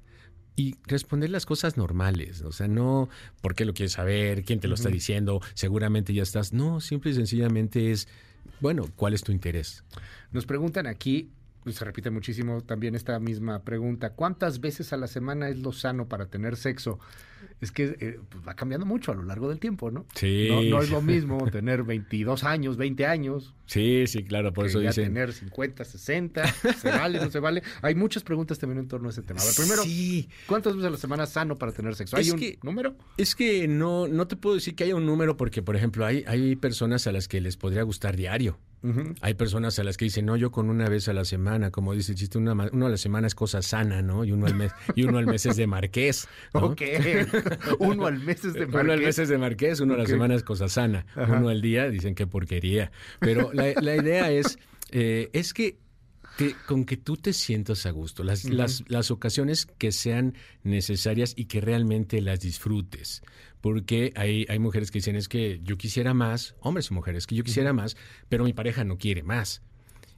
Y 0.58 0.76
responder 0.86 1.28
las 1.28 1.44
cosas 1.44 1.76
normales, 1.76 2.40
o 2.40 2.50
sea, 2.50 2.66
no 2.66 3.10
por 3.42 3.54
qué 3.54 3.66
lo 3.66 3.74
quieres 3.74 3.92
saber, 3.92 4.42
quién 4.42 4.58
te 4.58 4.68
lo 4.68 4.74
está 4.74 4.88
diciendo, 4.88 5.42
seguramente 5.52 6.14
ya 6.14 6.22
estás. 6.22 6.54
No, 6.54 6.80
simple 6.80 7.10
y 7.10 7.14
sencillamente 7.14 7.90
es, 7.90 8.08
bueno, 8.60 8.88
¿cuál 8.96 9.12
es 9.12 9.22
tu 9.22 9.32
interés? 9.32 9.84
Nos 10.32 10.46
preguntan 10.46 10.86
aquí, 10.86 11.30
se 11.72 11.84
repite 11.84 12.10
muchísimo 12.10 12.60
también 12.60 12.94
esta 12.94 13.18
misma 13.18 13.62
pregunta, 13.62 14.10
¿cuántas 14.14 14.60
veces 14.60 14.92
a 14.92 14.96
la 14.96 15.06
semana 15.06 15.48
es 15.48 15.58
lo 15.58 15.72
sano 15.72 16.08
para 16.08 16.26
tener 16.26 16.56
sexo? 16.56 16.98
Es 17.60 17.72
que 17.72 17.96
eh, 18.00 18.20
pues, 18.28 18.46
va 18.46 18.54
cambiando 18.54 18.86
mucho 18.86 19.12
a 19.12 19.14
lo 19.14 19.22
largo 19.22 19.48
del 19.48 19.58
tiempo, 19.60 19.90
¿no? 19.90 20.06
Sí. 20.14 20.48
No, 20.50 20.62
no 20.62 20.82
es 20.82 20.90
lo 20.90 21.00
mismo 21.02 21.48
tener 21.50 21.82
22 21.84 22.44
años, 22.44 22.76
20 22.76 23.06
años, 23.06 23.54
Sí, 23.66 24.04
sí, 24.06 24.22
claro, 24.22 24.52
por 24.52 24.64
que 24.66 24.70
eso 24.70 24.80
ya 24.80 24.90
dicen. 24.90 25.06
tener 25.06 25.32
50, 25.32 25.84
60, 25.84 26.46
¿se 26.80 26.88
vale, 26.90 27.18
no 27.20 27.30
se 27.30 27.40
vale? 27.40 27.62
Hay 27.82 27.94
muchas 27.96 28.22
preguntas 28.22 28.58
también 28.60 28.78
en 28.78 28.88
torno 28.88 29.08
a 29.08 29.10
ese 29.10 29.22
tema. 29.22 29.40
A 29.40 29.44
ver, 29.44 29.54
primero, 29.56 29.82
Sí, 29.82 30.28
¿cuántas 30.46 30.74
veces 30.74 30.86
a 30.86 30.90
la 30.90 30.96
semana 30.98 31.24
es 31.24 31.30
sano 31.30 31.56
para 31.56 31.72
tener 31.72 31.94
sexo? 31.96 32.16
¿Hay 32.16 32.22
Es 32.28 32.32
un 32.32 32.38
que- 32.38 32.58
número? 32.62 32.94
es 33.16 33.34
que 33.34 33.66
no, 33.66 34.06
no 34.06 34.28
te 34.28 34.36
puedo 34.36 34.54
decir 34.54 34.74
que 34.76 34.84
haya 34.84 34.94
un 34.96 35.04
número 35.06 35.36
porque, 35.36 35.62
por 35.62 35.74
ejemplo, 35.76 36.06
hay, 36.06 36.24
hay 36.28 36.54
personas 36.56 37.06
a 37.06 37.12
las 37.12 37.26
que 37.28 37.40
les 37.40 37.56
podría 37.56 37.82
gustar 37.82 38.16
diario. 38.16 38.58
Hay 39.20 39.34
personas 39.34 39.78
a 39.78 39.84
las 39.84 39.96
que 39.96 40.06
dicen, 40.06 40.26
no, 40.26 40.36
yo 40.36 40.50
con 40.50 40.70
una 40.70 40.88
vez 40.88 41.08
a 41.08 41.12
la 41.12 41.24
semana, 41.24 41.70
como 41.70 41.94
dice 41.94 42.12
el 42.12 42.18
chiste, 42.18 42.38
una, 42.38 42.52
uno 42.52 42.86
a 42.86 42.88
la 42.88 42.96
semana 42.96 43.26
es 43.26 43.34
cosa 43.34 43.62
sana, 43.62 44.02
¿no? 44.02 44.24
Y 44.24 44.32
uno 44.32 44.46
al 44.46 44.54
mes, 44.54 44.72
y 44.94 45.04
uno 45.04 45.18
al 45.18 45.26
mes 45.26 45.46
es 45.46 45.56
de 45.56 45.66
marqués. 45.66 46.28
Ok. 46.52 46.82
uno 47.78 48.06
al 48.06 48.18
mes 48.20 48.44
es 48.44 48.54
de 48.54 48.66
marqués. 48.66 48.76
Uno 48.86 48.92
al 48.92 49.00
mes 49.00 49.18
es 49.18 49.28
de 49.28 49.38
marqués, 49.38 49.80
uno 49.80 49.94
a 49.94 49.96
la 49.98 50.06
semana 50.06 50.34
es 50.34 50.42
cosa 50.42 50.68
sana. 50.68 51.06
Uno 51.16 51.48
al 51.48 51.60
día 51.60 51.88
dicen 51.88 52.14
qué 52.14 52.26
porquería. 52.26 52.90
Pero 53.20 53.50
la, 53.52 53.72
la 53.80 53.96
idea 53.96 54.30
es, 54.30 54.58
eh, 54.90 55.30
es 55.32 55.52
que 55.52 55.76
con 56.66 56.84
que 56.84 56.96
tú 56.96 57.16
te 57.16 57.32
sientas 57.32 57.86
a 57.86 57.90
gusto, 57.90 58.22
las, 58.22 58.44
las, 58.44 58.84
las, 58.88 59.10
ocasiones 59.10 59.66
que 59.66 59.92
sean 59.92 60.34
necesarias 60.62 61.32
y 61.36 61.46
que 61.46 61.60
realmente 61.60 62.20
las 62.20 62.40
disfrutes. 62.40 63.22
Porque 63.60 64.12
hay, 64.16 64.46
hay 64.48 64.58
mujeres 64.58 64.90
que 64.90 64.98
dicen 64.98 65.16
es 65.16 65.28
que 65.28 65.60
yo 65.62 65.78
quisiera 65.78 66.14
más, 66.14 66.54
hombres 66.60 66.90
y 66.90 66.94
mujeres, 66.94 67.26
que 67.26 67.34
yo 67.34 67.44
quisiera 67.44 67.72
más, 67.72 67.96
pero 68.28 68.44
mi 68.44 68.52
pareja 68.52 68.84
no 68.84 68.98
quiere 68.98 69.22
más. 69.22 69.62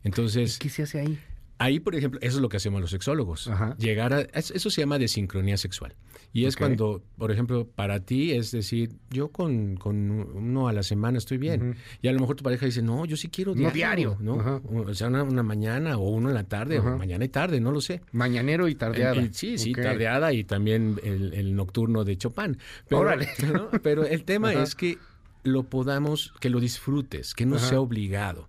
Entonces... 0.03 0.59
¿Qué 0.59 0.69
se 0.69 0.83
hace 0.83 1.01
ahí? 1.01 1.19
Ahí, 1.59 1.81
por 1.81 1.97
ejemplo, 1.97 2.21
eso 2.23 2.37
es 2.37 2.43
lo 2.43 2.49
que 2.49 2.57
hacemos 2.57 2.81
los 2.81 2.91
sexólogos. 2.91 3.51
Llegar 3.79 4.13
a. 4.13 4.21
Eso 4.21 4.71
se 4.71 4.81
llama 4.81 4.99
desincronía 4.99 5.57
sexual. 5.57 5.95
Y 6.33 6.45
es 6.45 6.57
cuando, 6.57 7.03
por 7.17 7.33
ejemplo, 7.33 7.67
para 7.67 8.01
ti 8.01 8.33
es 8.33 8.51
decir, 8.51 8.93
yo 9.11 9.29
con, 9.29 9.77
con 9.77 10.11
uno 10.11 10.69
a 10.69 10.73
la 10.73 10.83
semana 10.83 11.19
estoy 11.19 11.39
bien. 11.39 11.77
Y 12.03 12.09
a 12.09 12.13
lo 12.13 12.21
mejor 12.21 12.37
tu 12.37 12.45
pareja 12.45 12.67
dice, 12.67 12.83
no, 12.83 13.05
yo 13.07 13.17
sí 13.17 13.29
quiero 13.29 13.55
diario. 13.55 14.17
¿no? 14.21 14.63
O 14.69 14.95
sea, 14.95 15.09
una, 15.09 15.43
mañana 15.43 15.97
o 15.97 16.09
uno 16.11 16.29
en 16.29 16.35
la 16.35 16.45
tarde, 16.45 16.79
o 16.79 16.99
mañana 16.99 17.25
y 17.25 17.29
tarde, 17.29 17.61
no 17.61 17.73
lo 17.73 17.81
sé. 17.81 18.03
Mañanero 18.13 18.69
y 18.69 18.75
tardeada. 18.75 19.21
sí, 19.33 19.59
sí, 19.59 19.73
tardeada 19.73 20.33
y 20.33 20.45
también 20.45 21.01
el, 21.03 21.57
nocturno 21.57 22.05
de 22.05 22.17
Chopin. 22.17 22.59
Pero, 22.89 23.01
Órale. 23.01 23.29
Pero 23.83 24.05
el 24.05 24.25
tema 24.25 24.53
es 24.53 24.75
que 24.75 24.99
lo 25.45 25.65
podamos, 25.65 26.35
que 26.41 26.51
lo 26.51 26.61
disfrutes, 26.61 27.35
que 27.35 27.47
no 27.47 27.59
sea 27.59 27.81
obligado. 27.81 28.49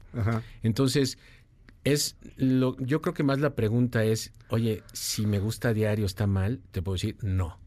Entonces 0.64 1.18
es 1.92 2.18
lo, 2.38 2.78
yo 2.78 3.02
creo 3.02 3.14
que 3.14 3.24
más 3.24 3.40
la 3.40 3.56
pregunta 3.56 4.04
es, 4.04 4.34
oye, 4.50 4.84
si 4.94 5.26
me 5.26 5.40
gusta 5.40 5.74
diario 5.74 6.06
está 6.06 6.28
mal, 6.28 6.62
te 6.72 6.82
puedo 6.82 6.96
decir 6.96 7.18
no. 7.22 7.60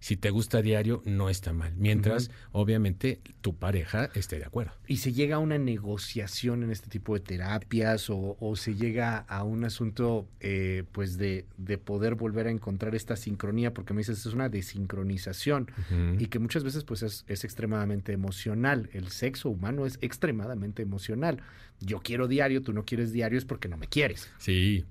Si 0.00 0.16
te 0.16 0.30
gusta 0.30 0.62
diario, 0.62 1.02
no 1.04 1.28
está 1.28 1.52
mal. 1.52 1.74
Mientras, 1.76 2.30
obviamente, 2.52 3.20
tu 3.40 3.56
pareja 3.56 4.10
esté 4.14 4.38
de 4.38 4.44
acuerdo. 4.44 4.72
¿Y 4.86 4.98
se 4.98 5.12
llega 5.12 5.36
a 5.36 5.38
una 5.40 5.58
negociación 5.58 6.62
en 6.62 6.70
este 6.70 6.88
tipo 6.88 7.14
de 7.14 7.20
terapias 7.20 8.06
o, 8.08 8.36
se 8.56 8.74
llega 8.74 9.18
a 9.18 9.42
un 9.42 9.64
asunto, 9.64 10.28
eh, 10.40 10.84
pues, 10.92 11.18
de, 11.18 11.46
de, 11.56 11.78
poder 11.78 12.14
volver 12.14 12.46
a 12.46 12.50
encontrar 12.50 12.94
esta 12.94 13.16
sincronía? 13.16 13.74
Porque 13.74 13.92
me 13.92 14.00
dices, 14.00 14.24
es 14.24 14.32
una 14.32 14.48
desincronización 14.48 15.70
y 16.18 16.26
que 16.26 16.38
muchas 16.38 16.62
veces, 16.62 16.84
pues, 16.84 17.02
es, 17.02 17.24
es 17.26 17.44
extremadamente 17.44 18.12
emocional. 18.12 18.88
El 18.92 19.08
sexo 19.08 19.50
humano 19.50 19.84
es 19.84 19.98
extremadamente 20.00 20.82
emocional. 20.82 21.42
Yo 21.80 22.00
quiero 22.00 22.28
diario, 22.28 22.62
tú 22.62 22.72
no 22.72 22.84
quieres 22.84 23.12
diario, 23.12 23.36
es 23.36 23.44
porque 23.44 23.68
no 23.68 23.76
me 23.76 23.88
quieres. 23.88 24.30
Sí. 24.38 24.84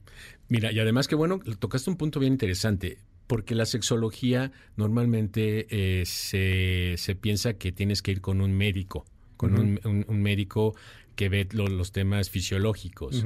Mira, 0.49 0.71
y 0.71 0.79
además 0.79 1.07
que 1.07 1.15
bueno, 1.15 1.39
tocaste 1.59 1.89
un 1.89 1.97
punto 1.97 2.19
bien 2.19 2.33
interesante 2.33 2.97
porque 3.27 3.55
la 3.55 3.65
sexología 3.65 4.51
normalmente 4.77 5.67
eh, 5.69 6.05
se, 6.05 6.95
se, 6.97 7.15
piensa 7.15 7.53
que 7.53 7.71
tienes 7.71 8.01
que 8.01 8.11
ir 8.11 8.21
con 8.21 8.41
un 8.41 8.53
médico, 8.53 9.05
con 9.35 9.59
un, 9.59 9.79
un, 9.83 10.21
médico 10.21 10.75
que 11.17 11.27
ve 11.27 11.45
los 11.51 11.91
temas 11.91 12.29
fisiológicos 12.29 13.25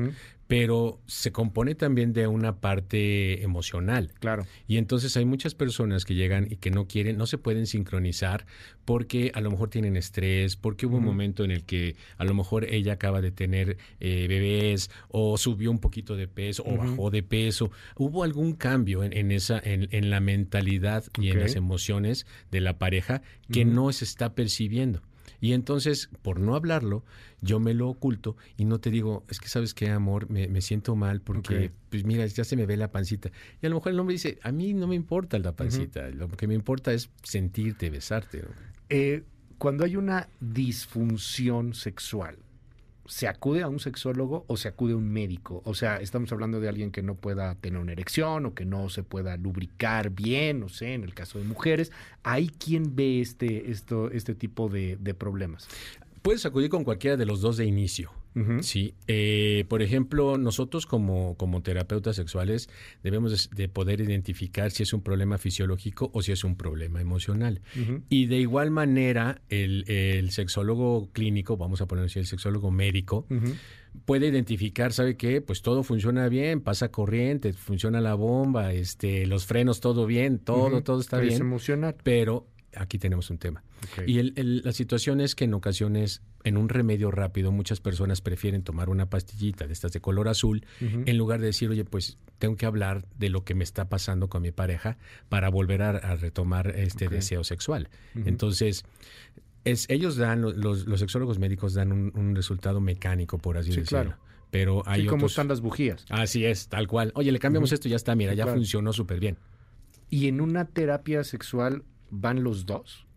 pero 0.51 0.99
se 1.05 1.31
compone 1.31 1.75
también 1.75 2.11
de 2.11 2.27
una 2.27 2.59
parte 2.59 3.41
emocional. 3.41 4.11
Claro. 4.19 4.45
Y 4.67 4.75
entonces 4.75 5.15
hay 5.15 5.23
muchas 5.23 5.55
personas 5.55 6.03
que 6.03 6.13
llegan 6.13 6.45
y 6.49 6.57
que 6.57 6.71
no 6.71 6.89
quieren, 6.89 7.17
no 7.17 7.25
se 7.25 7.37
pueden 7.37 7.65
sincronizar 7.67 8.45
porque 8.83 9.31
a 9.33 9.39
lo 9.39 9.49
mejor 9.49 9.69
tienen 9.69 9.95
estrés, 9.95 10.57
porque 10.57 10.87
hubo 10.87 10.97
un 10.97 11.05
momento 11.05 11.45
en 11.45 11.51
el 11.51 11.63
que 11.63 11.95
a 12.17 12.25
lo 12.25 12.33
mejor 12.33 12.65
ella 12.65 12.91
acaba 12.91 13.21
de 13.21 13.31
tener 13.31 13.77
eh, 14.01 14.25
bebés 14.27 14.91
o 15.07 15.37
subió 15.37 15.71
un 15.71 15.79
poquito 15.79 16.17
de 16.17 16.27
peso 16.27 16.63
o 16.65 16.75
bajó 16.75 17.11
de 17.11 17.23
peso. 17.23 17.71
Hubo 17.95 18.25
algún 18.25 18.51
cambio 18.51 19.05
en, 19.05 19.31
esa, 19.31 19.57
en, 19.63 20.09
la 20.09 20.19
mentalidad 20.19 21.05
y 21.17 21.29
en 21.29 21.39
las 21.39 21.55
emociones 21.55 22.25
de 22.51 22.59
la 22.59 22.77
pareja 22.77 23.21
que 23.49 23.63
no 23.63 23.89
se 23.93 24.03
está 24.03 24.35
percibiendo. 24.35 25.01
Y 25.41 25.53
entonces, 25.53 26.09
por 26.21 26.39
no 26.39 26.55
hablarlo, 26.55 27.03
yo 27.41 27.59
me 27.59 27.73
lo 27.73 27.89
oculto 27.89 28.37
y 28.57 28.65
no 28.65 28.79
te 28.79 28.91
digo, 28.91 29.25
es 29.27 29.39
que 29.39 29.49
sabes 29.49 29.73
qué, 29.73 29.89
amor, 29.89 30.29
me, 30.29 30.61
siento 30.61 30.95
mal 30.95 31.19
porque, 31.19 31.71
pues 31.89 32.05
mira, 32.05 32.25
ya 32.27 32.43
se 32.43 32.55
me 32.55 32.67
ve 32.67 32.77
la 32.77 32.91
pancita. 32.91 33.31
Y 33.59 33.65
a 33.65 33.69
lo 33.69 33.75
mejor 33.75 33.91
el 33.91 33.99
hombre 33.99 34.13
dice, 34.13 34.37
a 34.43 34.51
mí 34.51 34.73
no 34.73 34.87
me 34.87 34.95
importa 34.95 35.39
la 35.39 35.55
pancita, 35.55 36.09
lo 36.11 36.29
que 36.29 36.47
me 36.47 36.53
importa 36.53 36.93
es 36.93 37.09
sentirte, 37.23 37.89
besarte. 37.89 38.43
Eh, 38.89 39.23
cuando 39.57 39.83
hay 39.83 39.95
una 39.95 40.29
disfunción 40.39 41.73
sexual, 41.73 42.37
¿se 43.05 43.27
acude 43.27 43.61
a 43.61 43.67
un 43.67 43.79
sexólogo 43.79 44.45
o 44.47 44.57
se 44.57 44.67
acude 44.67 44.93
a 44.93 44.95
un 44.95 45.11
médico? 45.11 45.61
O 45.65 45.73
sea, 45.73 45.97
estamos 45.97 46.31
hablando 46.31 46.59
de 46.59 46.69
alguien 46.69 46.91
que 46.91 47.01
no 47.01 47.15
pueda 47.15 47.55
tener 47.55 47.79
una 47.79 47.91
erección 47.91 48.45
o 48.45 48.53
que 48.53 48.65
no 48.65 48.89
se 48.89 49.03
pueda 49.03 49.37
lubricar 49.37 50.11
bien, 50.11 50.59
no 50.59 50.69
sé, 50.69 50.93
en 50.93 51.03
el 51.03 51.13
caso 51.13 51.39
de 51.39 51.45
mujeres. 51.45 51.91
¿Hay 52.23 52.49
quien 52.49 52.95
ve 52.95 53.21
este, 53.21 53.71
esto, 53.71 54.11
este 54.11 54.35
tipo 54.35 54.69
de, 54.69 54.97
de 54.99 55.13
problemas? 55.13 55.67
Puedes 56.21 56.45
acudir 56.45 56.69
con 56.69 56.83
cualquiera 56.83 57.17
de 57.17 57.25
los 57.25 57.41
dos 57.41 57.57
de 57.57 57.65
inicio. 57.65 58.11
Sí, 58.61 58.93
eh, 59.07 59.65
por 59.67 59.81
ejemplo, 59.81 60.37
nosotros 60.37 60.85
como, 60.85 61.35
como 61.35 61.61
terapeutas 61.61 62.15
sexuales 62.15 62.69
debemos 63.03 63.49
de, 63.49 63.67
poder 63.67 63.99
identificar 63.99 64.71
si 64.71 64.83
es 64.83 64.93
un 64.93 65.01
problema 65.01 65.37
fisiológico 65.37 66.09
o 66.13 66.21
si 66.21 66.31
es 66.31 66.45
un 66.45 66.55
problema 66.55 67.01
emocional. 67.01 67.61
Y 68.07 68.27
de 68.27 68.37
igual 68.37 68.71
manera, 68.71 69.41
el, 69.49 70.31
sexólogo 70.31 71.09
clínico, 71.11 71.57
vamos 71.57 71.81
a 71.81 71.87
poner 71.87 72.05
así, 72.05 72.19
el 72.19 72.25
sexólogo 72.25 72.71
médico, 72.71 73.25
puede 74.05 74.27
identificar, 74.27 74.93
¿sabe 74.93 75.17
qué? 75.17 75.41
Pues 75.41 75.61
todo 75.61 75.83
funciona 75.83 76.29
bien, 76.29 76.61
pasa 76.61 76.89
corriente, 76.89 77.51
funciona 77.51 77.99
la 77.99 78.13
bomba, 78.13 78.71
este, 78.71 79.25
los 79.25 79.45
frenos, 79.45 79.81
todo 79.81 80.05
bien, 80.05 80.39
todo, 80.39 80.83
todo 80.83 81.01
está 81.01 81.19
bien. 81.19 81.33
Es 81.33 81.39
emocional. 81.41 81.97
Pero 82.01 82.47
aquí 82.75 82.97
tenemos 82.97 83.29
un 83.29 83.37
tema. 83.37 83.63
Y 84.05 84.21
la 84.21 84.71
situación 84.71 85.21
es 85.21 85.35
que 85.35 85.45
en 85.45 85.53
ocasiones, 85.53 86.21
en 86.43 86.57
un 86.57 86.69
remedio 86.69 87.11
rápido, 87.11 87.51
muchas 87.51 87.79
personas 87.79 88.21
prefieren 88.21 88.63
tomar 88.63 88.89
una 88.89 89.09
pastillita 89.09 89.67
de 89.67 89.73
estas 89.73 89.91
de 89.91 90.01
color 90.01 90.27
azul 90.27 90.65
en 90.79 91.17
lugar 91.17 91.39
de 91.39 91.47
decir, 91.47 91.69
oye, 91.69 91.85
pues 91.85 92.17
tengo 92.39 92.55
que 92.55 92.65
hablar 92.65 93.05
de 93.17 93.29
lo 93.29 93.43
que 93.43 93.55
me 93.55 93.63
está 93.63 93.89
pasando 93.89 94.29
con 94.29 94.41
mi 94.41 94.51
pareja 94.51 94.97
para 95.29 95.49
volver 95.49 95.81
a, 95.81 96.15
retomar 96.15 96.67
este 96.75 97.07
deseo 97.07 97.43
sexual. 97.43 97.89
Entonces, 98.15 98.83
es, 99.63 99.85
ellos 99.89 100.15
dan, 100.15 100.41
los, 100.41 100.85
los 100.85 100.99
sexólogos 100.99 101.39
médicos 101.39 101.73
dan 101.73 101.91
un, 101.91 102.35
resultado 102.35 102.81
mecánico, 102.81 103.37
por 103.37 103.57
así 103.57 103.69
decirlo. 103.69 103.87
Claro. 103.87 104.17
Pero 104.49 104.83
hay 104.85 105.05
¿Cómo 105.05 105.27
están 105.27 105.47
las 105.47 105.61
bujías? 105.61 106.05
Así 106.09 106.45
es, 106.45 106.67
tal 106.67 106.87
cual. 106.87 107.11
Oye, 107.15 107.31
le 107.31 107.39
cambiamos 107.39 107.71
esto 107.71 107.87
y 107.87 107.91
ya 107.91 107.95
está, 107.95 108.15
mira, 108.15 108.33
ya 108.33 108.47
funcionó 108.47 108.91
súper 108.91 109.19
bien. 109.19 109.37
Y 110.09 110.27
en 110.27 110.41
una 110.41 110.65
terapia 110.65 111.23
sexual 111.23 111.83
van 112.11 112.43
los 112.43 112.65
dos 112.65 113.07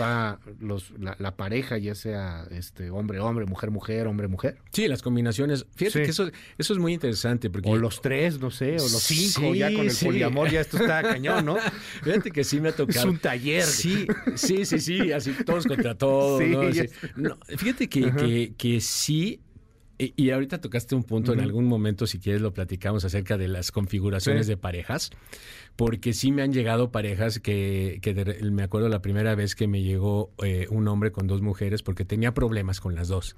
va 0.00 0.38
los, 0.60 0.92
la, 0.98 1.36
pareja, 1.36 1.76
ya 1.78 1.94
sea 1.94 2.46
este 2.50 2.90
hombre, 2.90 3.18
hombre, 3.18 3.46
mujer, 3.46 3.70
mujer, 3.70 4.06
hombre, 4.06 4.28
mujer. 4.28 4.58
Sí, 4.70 4.86
las 4.86 5.02
combinaciones. 5.02 5.66
Fíjate 5.74 6.04
que 6.04 6.10
eso, 6.10 6.30
eso 6.58 6.72
es 6.72 6.78
muy 6.78 6.92
interesante. 6.92 7.50
Porque... 7.50 7.68
O 7.68 7.76
los 7.76 8.00
tres, 8.00 8.38
no 8.38 8.50
sé, 8.50 8.72
o 8.72 8.82
los 8.82 9.02
cinco, 9.02 9.54
ya 9.54 9.72
con 9.72 9.86
el 9.86 9.96
poliamor, 9.96 10.50
ya 10.50 10.60
esto 10.60 10.76
está 10.76 11.02
cañón, 11.02 11.44
¿no? 11.44 11.56
Fíjate 12.02 12.30
que 12.30 12.44
sí 12.44 12.60
me 12.60 12.68
ha 12.68 12.72
tocado. 12.72 13.00
Es 13.00 13.04
un 13.04 13.18
taller. 13.18 13.64
Sí, 13.64 14.06
sí, 14.36 14.64
sí, 14.64 14.78
sí, 14.78 15.12
así 15.12 15.32
todos 15.44 15.66
contra 15.66 15.96
todos. 15.96 16.42
¿no? 17.16 17.38
fíjate 17.56 17.88
que, 17.88 18.12
que, 18.12 18.54
que 18.56 18.80
sí 18.80 19.40
y, 20.16 20.30
ahorita 20.30 20.60
tocaste 20.60 20.94
un 20.94 21.04
punto, 21.04 21.32
en 21.32 21.40
algún 21.40 21.66
momento, 21.66 22.06
si 22.06 22.18
quieres, 22.18 22.40
lo 22.40 22.52
platicamos 22.52 23.04
acerca 23.04 23.38
de 23.38 23.48
las 23.48 23.70
configuraciones 23.70 24.46
de 24.46 24.56
parejas, 24.56 25.10
porque 25.76 26.12
sí 26.12 26.32
me 26.32 26.42
han 26.42 26.52
llegado 26.52 26.90
parejas 26.90 27.38
que, 27.38 28.00
me 28.42 28.62
acuerdo 28.62 28.88
la 28.88 29.02
primera 29.02 29.34
vez 29.34 29.54
que 29.54 29.68
me 29.68 29.82
llegó 29.82 30.32
eh, 30.42 30.66
un 30.70 30.88
hombre 30.88 31.12
con 31.12 31.26
dos 31.26 31.42
mujeres 31.42 31.82
porque 31.82 32.04
tenía 32.04 32.34
problemas 32.34 32.80
con 32.80 32.94
las 32.94 33.08
dos. 33.08 33.36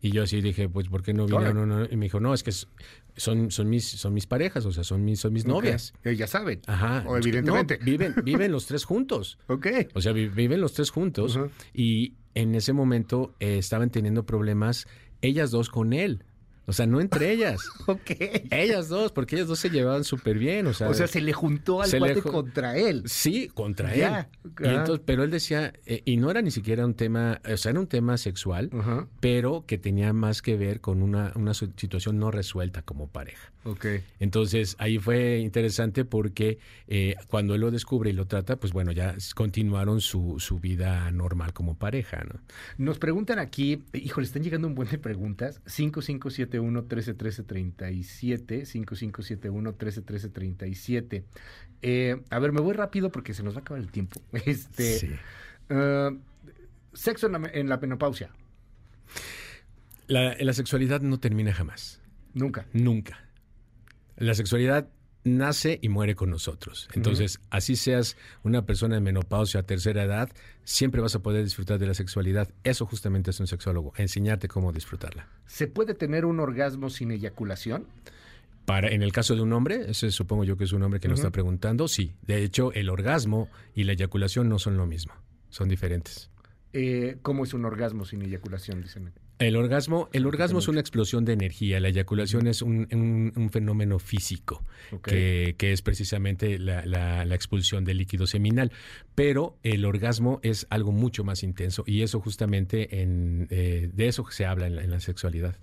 Y 0.00 0.10
yo 0.10 0.22
así 0.22 0.40
dije, 0.40 0.68
pues, 0.68 0.88
¿por 0.88 1.02
qué 1.02 1.14
no 1.14 1.26
vinieron? 1.26 1.88
Y 1.90 1.96
me 1.96 2.06
dijo, 2.06 2.20
no, 2.20 2.34
es 2.34 2.42
que 2.42 2.52
son, 2.52 3.50
son, 3.50 3.68
mis, 3.68 3.88
son 3.88 4.14
mis 4.14 4.26
parejas, 4.26 4.64
o 4.66 4.72
sea, 4.72 4.84
son 4.84 5.04
mis, 5.04 5.20
son 5.20 5.32
mis 5.32 5.46
novias. 5.46 5.94
ya 6.04 6.26
saben. 6.26 6.60
Ajá. 6.66 7.04
O 7.06 7.16
evidentemente. 7.16 7.78
viven, 7.82 8.14
viven 8.24 8.52
los 8.52 8.66
tres 8.66 8.84
juntos. 8.84 9.38
ok. 9.48 9.66
O 9.94 10.00
sea, 10.00 10.12
viven 10.12 10.60
los 10.60 10.74
tres 10.74 10.90
juntos. 10.90 11.38
Y 11.72 12.14
en 12.34 12.54
ese 12.54 12.72
momento 12.72 13.34
eh, 13.40 13.58
estaban 13.58 13.90
teniendo 13.90 14.26
problemas 14.26 14.86
ellas 15.22 15.50
dos 15.50 15.68
con 15.68 15.92
él 15.92 16.24
O 16.66 16.72
sea, 16.72 16.86
no 16.86 17.00
entre 17.00 17.30
ellas. 17.32 17.60
Ok. 17.86 18.10
Ellas 18.50 18.88
dos, 18.88 19.12
porque 19.12 19.36
ellas 19.36 19.46
dos 19.48 19.60
se 19.60 19.70
llevaban 19.70 20.02
súper 20.02 20.38
bien. 20.38 20.66
O 20.66 20.74
sea, 20.74 20.88
O 20.88 20.94
sea, 20.94 21.06
se 21.06 21.20
le 21.20 21.32
juntó 21.32 21.82
al 21.82 21.90
cuate 21.98 22.20
ju- 22.20 22.30
contra 22.32 22.76
él. 22.76 23.04
Sí, 23.06 23.48
contra 23.54 23.94
Ya, 23.94 24.28
él. 24.44 24.50
Y 24.64 24.68
entonces, 24.74 25.02
pero 25.06 25.22
él 25.22 25.30
decía, 25.30 25.72
eh, 25.86 26.02
y 26.04 26.16
no 26.16 26.30
era 26.30 26.42
ni 26.42 26.50
siquiera 26.50 26.84
un 26.84 26.94
tema, 26.94 27.40
o 27.50 27.56
sea, 27.56 27.70
era 27.70 27.78
un 27.80 27.86
tema 27.86 28.18
sexual, 28.18 28.70
Ajá. 28.72 29.06
pero 29.20 29.64
que 29.66 29.78
tenía 29.78 30.12
más 30.12 30.42
que 30.42 30.56
ver 30.56 30.80
con 30.80 31.02
una, 31.02 31.32
una 31.36 31.54
situación 31.54 32.18
no 32.18 32.30
resuelta 32.32 32.82
como 32.82 33.06
pareja. 33.08 33.52
Ok. 33.64 33.86
Entonces, 34.20 34.74
ahí 34.78 34.98
fue 34.98 35.38
interesante 35.38 36.04
porque 36.04 36.58
eh, 36.88 37.14
cuando 37.28 37.54
él 37.54 37.60
lo 37.60 37.70
descubre 37.70 38.10
y 38.10 38.12
lo 38.12 38.26
trata, 38.26 38.56
pues 38.56 38.72
bueno, 38.72 38.92
ya 38.92 39.14
continuaron 39.34 40.00
su, 40.00 40.36
su 40.38 40.58
vida 40.58 41.10
normal 41.12 41.52
como 41.52 41.76
pareja, 41.76 42.24
¿no? 42.24 42.40
Nos 42.78 42.98
preguntan 42.98 43.38
aquí, 43.38 43.82
híjole, 43.92 44.26
están 44.26 44.42
llegando 44.42 44.66
un 44.68 44.74
buen 44.74 44.88
de 44.88 44.98
preguntas. 44.98 45.60
5571-131337, 46.60 48.66
5571-131337. 48.66 51.24
Eh, 51.82 52.22
a 52.30 52.38
ver, 52.38 52.52
me 52.52 52.60
voy 52.60 52.74
rápido 52.74 53.10
porque 53.10 53.34
se 53.34 53.42
nos 53.42 53.54
va 53.54 53.58
a 53.58 53.60
acabar 53.62 53.82
el 53.82 53.90
tiempo. 53.90 54.20
Este, 54.46 54.98
Sí. 54.98 55.10
eh, 55.68 56.10
sexo 56.92 57.26
en 57.26 57.32
la, 57.32 57.50
en 57.52 57.68
la 57.68 57.76
menopausia. 57.78 58.30
La, 60.08 60.36
la 60.38 60.52
sexualidad 60.52 61.00
no 61.00 61.18
termina 61.18 61.52
jamás, 61.52 62.00
Nunca. 62.34 62.66
nunca. 62.72 63.18
La 64.16 64.34
sexualidad 64.34 64.88
nace 65.26 65.78
y 65.82 65.88
muere 65.88 66.14
con 66.14 66.30
nosotros. 66.30 66.88
Entonces, 66.94 67.40
así 67.50 67.76
seas 67.76 68.16
una 68.42 68.64
persona 68.64 68.96
en 68.96 69.02
menopausia 69.02 69.60
a 69.60 69.62
tercera 69.64 70.04
edad, 70.04 70.30
siempre 70.64 71.00
vas 71.00 71.14
a 71.14 71.18
poder 71.22 71.44
disfrutar 71.44 71.78
de 71.78 71.86
la 71.86 71.94
sexualidad. 71.94 72.48
Eso 72.64 72.86
justamente 72.86 73.30
es 73.30 73.40
un 73.40 73.46
sexólogo, 73.46 73.92
enseñarte 73.96 74.48
cómo 74.48 74.72
disfrutarla. 74.72 75.28
¿Se 75.46 75.66
puede 75.66 75.94
tener 75.94 76.24
un 76.24 76.40
orgasmo 76.40 76.88
sin 76.90 77.10
eyaculación? 77.10 77.86
Para, 78.64 78.88
en 78.88 79.02
el 79.02 79.12
caso 79.12 79.34
de 79.36 79.42
un 79.42 79.52
hombre, 79.52 79.90
ese 79.90 80.10
supongo 80.10 80.44
yo 80.44 80.56
que 80.56 80.64
es 80.64 80.72
un 80.72 80.82
hombre 80.82 80.98
que 80.98 81.08
nos 81.08 81.20
Ujú. 81.20 81.26
está 81.28 81.32
preguntando, 81.32 81.86
sí. 81.86 82.14
De 82.22 82.42
hecho, 82.42 82.72
el 82.72 82.88
orgasmo 82.88 83.48
y 83.74 83.84
la 83.84 83.92
eyaculación 83.92 84.48
no 84.48 84.58
son 84.58 84.76
lo 84.76 84.86
mismo, 84.86 85.12
son 85.50 85.68
diferentes. 85.68 86.30
Eh, 86.72 87.16
¿Cómo 87.22 87.44
es 87.44 87.54
un 87.54 87.64
orgasmo 87.64 88.04
sin 88.04 88.22
eyaculación? 88.22 88.82
Dicen. 88.82 89.12
El 89.38 89.56
orgasmo, 89.56 90.08
el 90.12 90.24
orgasmo 90.26 90.60
es 90.60 90.68
una 90.68 90.80
explosión 90.80 91.26
de 91.26 91.34
energía, 91.34 91.78
la 91.78 91.88
eyaculación 91.88 92.46
es 92.46 92.62
un, 92.62 92.88
un- 92.90 93.32
un 93.36 93.50
fenómeno 93.50 93.98
físico, 93.98 94.64
que, 95.02 95.54
que 95.58 95.72
es 95.72 95.82
precisamente 95.82 96.58
la, 96.58 96.86
la- 96.86 97.24
la 97.26 97.34
expulsión 97.34 97.84
del 97.84 97.98
líquido 97.98 98.26
seminal. 98.26 98.72
Pero 99.14 99.58
el 99.62 99.84
orgasmo 99.84 100.40
es 100.42 100.66
algo 100.70 100.90
mucho 100.90 101.22
más 101.22 101.42
intenso 101.42 101.84
y 101.86 102.00
eso 102.00 102.18
justamente 102.20 103.02
en, 103.02 103.46
eh, 103.50 103.90
de 103.92 104.08
eso 104.08 104.24
se 104.30 104.46
habla 104.46 104.68
en 104.68 104.76
la, 104.76 104.82
en 104.84 104.90
la 104.90 105.00
sexualidad. 105.00 105.54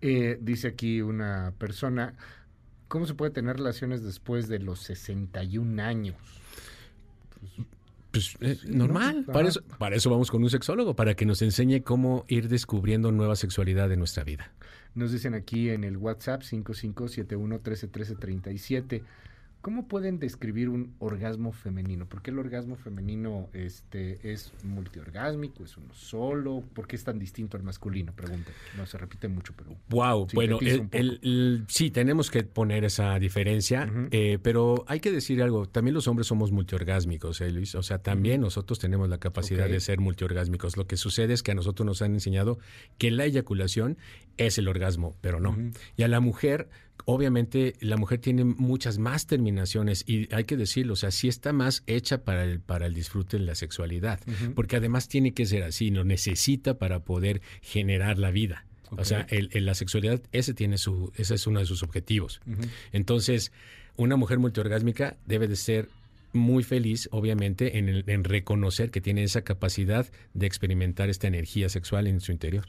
Eh, 0.00 0.38
dice 0.40 0.68
aquí 0.68 1.02
una 1.02 1.52
persona, 1.58 2.14
¿cómo 2.88 3.04
se 3.06 3.12
puede 3.14 3.32
tener 3.32 3.56
relaciones 3.58 4.02
después 4.02 4.48
de 4.48 4.60
los 4.60 4.80
61 4.80 5.78
años? 5.82 6.16
Pues 7.38 7.66
eh, 8.40 8.56
Sí, 8.60 8.68
normal, 8.68 9.24
¿no? 9.26 9.32
para 9.32 9.48
eso, 9.48 9.62
para 9.78 9.96
eso 9.96 10.10
vamos 10.10 10.30
con 10.30 10.42
un 10.42 10.50
sexólogo, 10.50 10.94
para 10.94 11.14
que 11.14 11.24
nos 11.26 11.42
enseñe 11.42 11.82
cómo 11.82 12.24
ir 12.28 12.48
descubriendo 12.48 13.12
nueva 13.12 13.36
sexualidad 13.36 13.90
en 13.92 13.98
nuestra 13.98 14.24
vida. 14.24 14.52
Nos 14.94 15.12
dicen 15.12 15.34
aquí 15.34 15.70
en 15.70 15.84
el 15.84 15.96
WhatsApp 15.96 16.42
5571131337. 16.42 19.02
¿Cómo 19.60 19.88
pueden 19.88 20.18
describir 20.18 20.70
un 20.70 20.94
orgasmo 21.00 21.52
femenino? 21.52 22.06
¿Por 22.06 22.22
qué 22.22 22.30
el 22.30 22.38
orgasmo 22.38 22.76
femenino 22.76 23.48
este, 23.52 24.32
es 24.32 24.52
multiorgásmico? 24.64 25.64
¿Es 25.64 25.76
uno 25.76 25.92
solo? 25.92 26.64
¿Por 26.74 26.86
qué 26.86 26.96
es 26.96 27.04
tan 27.04 27.18
distinto 27.18 27.58
al 27.58 27.62
masculino? 27.62 28.12
Pregunta. 28.14 28.52
No 28.78 28.86
se 28.86 28.96
repite 28.96 29.28
mucho, 29.28 29.52
pero... 29.54 29.76
Wow, 29.90 30.28
bueno, 30.32 30.58
el- 30.62 31.64
sí, 31.68 31.90
tenemos 31.90 32.30
que 32.30 32.42
poner 32.42 32.84
esa 32.84 33.18
diferencia, 33.18 33.90
eh, 34.10 34.38
pero 34.42 34.84
hay 34.88 35.00
que 35.00 35.12
decir 35.12 35.42
algo, 35.42 35.66
también 35.66 35.94
los 35.94 36.08
hombres 36.08 36.26
somos 36.26 36.52
multiorgásmicos, 36.52 37.40
¿eh, 37.42 37.50
Luis? 37.50 37.74
O 37.74 37.82
sea, 37.82 37.98
también 37.98 38.40
nosotros 38.40 38.78
tenemos 38.78 39.08
la 39.10 39.18
capacidad 39.18 39.68
de 39.68 39.80
ser 39.80 40.00
multiorgásmicos. 40.00 40.76
Lo 40.78 40.86
que 40.86 40.96
sucede 40.96 41.34
es 41.34 41.42
que 41.42 41.50
a 41.52 41.54
nosotros 41.54 41.84
nos 41.84 42.00
han 42.00 42.14
enseñado 42.14 42.58
que 42.96 43.10
la 43.10 43.26
eyaculación 43.26 43.98
es 44.38 44.56
el 44.56 44.68
orgasmo, 44.68 45.16
pero 45.20 45.38
no. 45.38 45.54
Y 45.96 46.02
a 46.02 46.08
la 46.08 46.20
mujer, 46.20 46.68
obviamente, 47.04 47.74
la 47.80 47.96
mujer 47.96 48.18
tiene 48.20 48.44
muchas 48.44 48.98
más 48.98 49.26
terminaciones 49.26 50.04
y 50.06 50.32
hay 50.34 50.44
que 50.44 50.56
decirlo, 50.56 50.92
o 50.94 50.96
sea, 50.96 51.10
sí 51.10 51.28
está 51.28 51.52
más 51.52 51.82
hecha 51.86 52.24
para 52.24 52.44
el, 52.44 52.60
para 52.60 52.86
el 52.86 52.94
disfrute 52.94 53.38
de 53.38 53.44
la 53.44 53.54
sexualidad, 53.54 54.20
porque 54.54 54.76
además 54.76 55.08
tiene 55.08 55.32
que 55.32 55.46
ser 55.46 55.62
así, 55.62 55.90
lo 55.90 56.04
necesita 56.04 56.78
para 56.78 57.00
poder 57.04 57.40
generar 57.62 58.18
la 58.18 58.30
vida. 58.30 58.64
O 58.96 59.04
sea, 59.04 59.26
el- 59.30 59.50
el- 59.52 59.66
la 59.66 59.74
sexualidad, 59.74 60.20
ese 60.32 60.52
tiene 60.52 60.76
su, 60.76 61.12
ese 61.16 61.34
es 61.36 61.46
uno 61.46 61.60
de 61.60 61.66
sus 61.66 61.82
objetivos. 61.84 62.40
Entonces, 62.92 63.52
una 63.96 64.16
mujer 64.16 64.38
multiorgásmica 64.38 65.16
debe 65.26 65.46
de 65.48 65.56
ser 65.56 65.88
muy 66.32 66.62
feliz, 66.62 67.08
obviamente, 67.12 67.78
en, 67.78 67.88
el- 67.88 68.04
en 68.06 68.24
reconocer 68.24 68.90
que 68.90 69.00
tiene 69.00 69.22
esa 69.24 69.42
capacidad 69.42 70.06
de 70.34 70.46
experimentar 70.46 71.08
esta 71.08 71.26
energía 71.26 71.68
sexual 71.68 72.06
en 72.06 72.20
su 72.20 72.30
interior. 72.32 72.66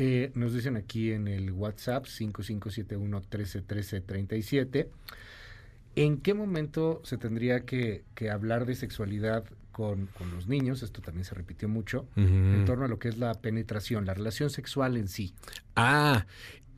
Eh, 0.00 0.30
nos 0.34 0.54
dicen 0.54 0.76
aquí 0.76 1.10
en 1.10 1.26
el 1.28 1.50
WhatsApp 1.50 2.04
5571-131337. 2.06 4.86
¿En 5.96 6.18
qué 6.18 6.34
momento 6.34 7.00
se 7.04 7.18
tendría 7.18 7.64
que, 7.64 8.04
que 8.14 8.30
hablar 8.30 8.64
de 8.66 8.76
sexualidad 8.76 9.44
con, 9.72 10.06
con 10.06 10.30
los 10.30 10.46
niños? 10.46 10.84
Esto 10.84 11.02
también 11.02 11.24
se 11.24 11.34
repitió 11.34 11.68
mucho. 11.68 12.06
En 12.16 12.64
torno 12.64 12.84
a 12.84 12.88
lo 12.88 13.00
que 13.00 13.08
es 13.08 13.18
la 13.18 13.34
penetración, 13.34 14.06
la 14.06 14.14
relación 14.14 14.50
sexual 14.50 14.96
en 14.96 15.08
sí. 15.08 15.34
Ah, 15.74 16.26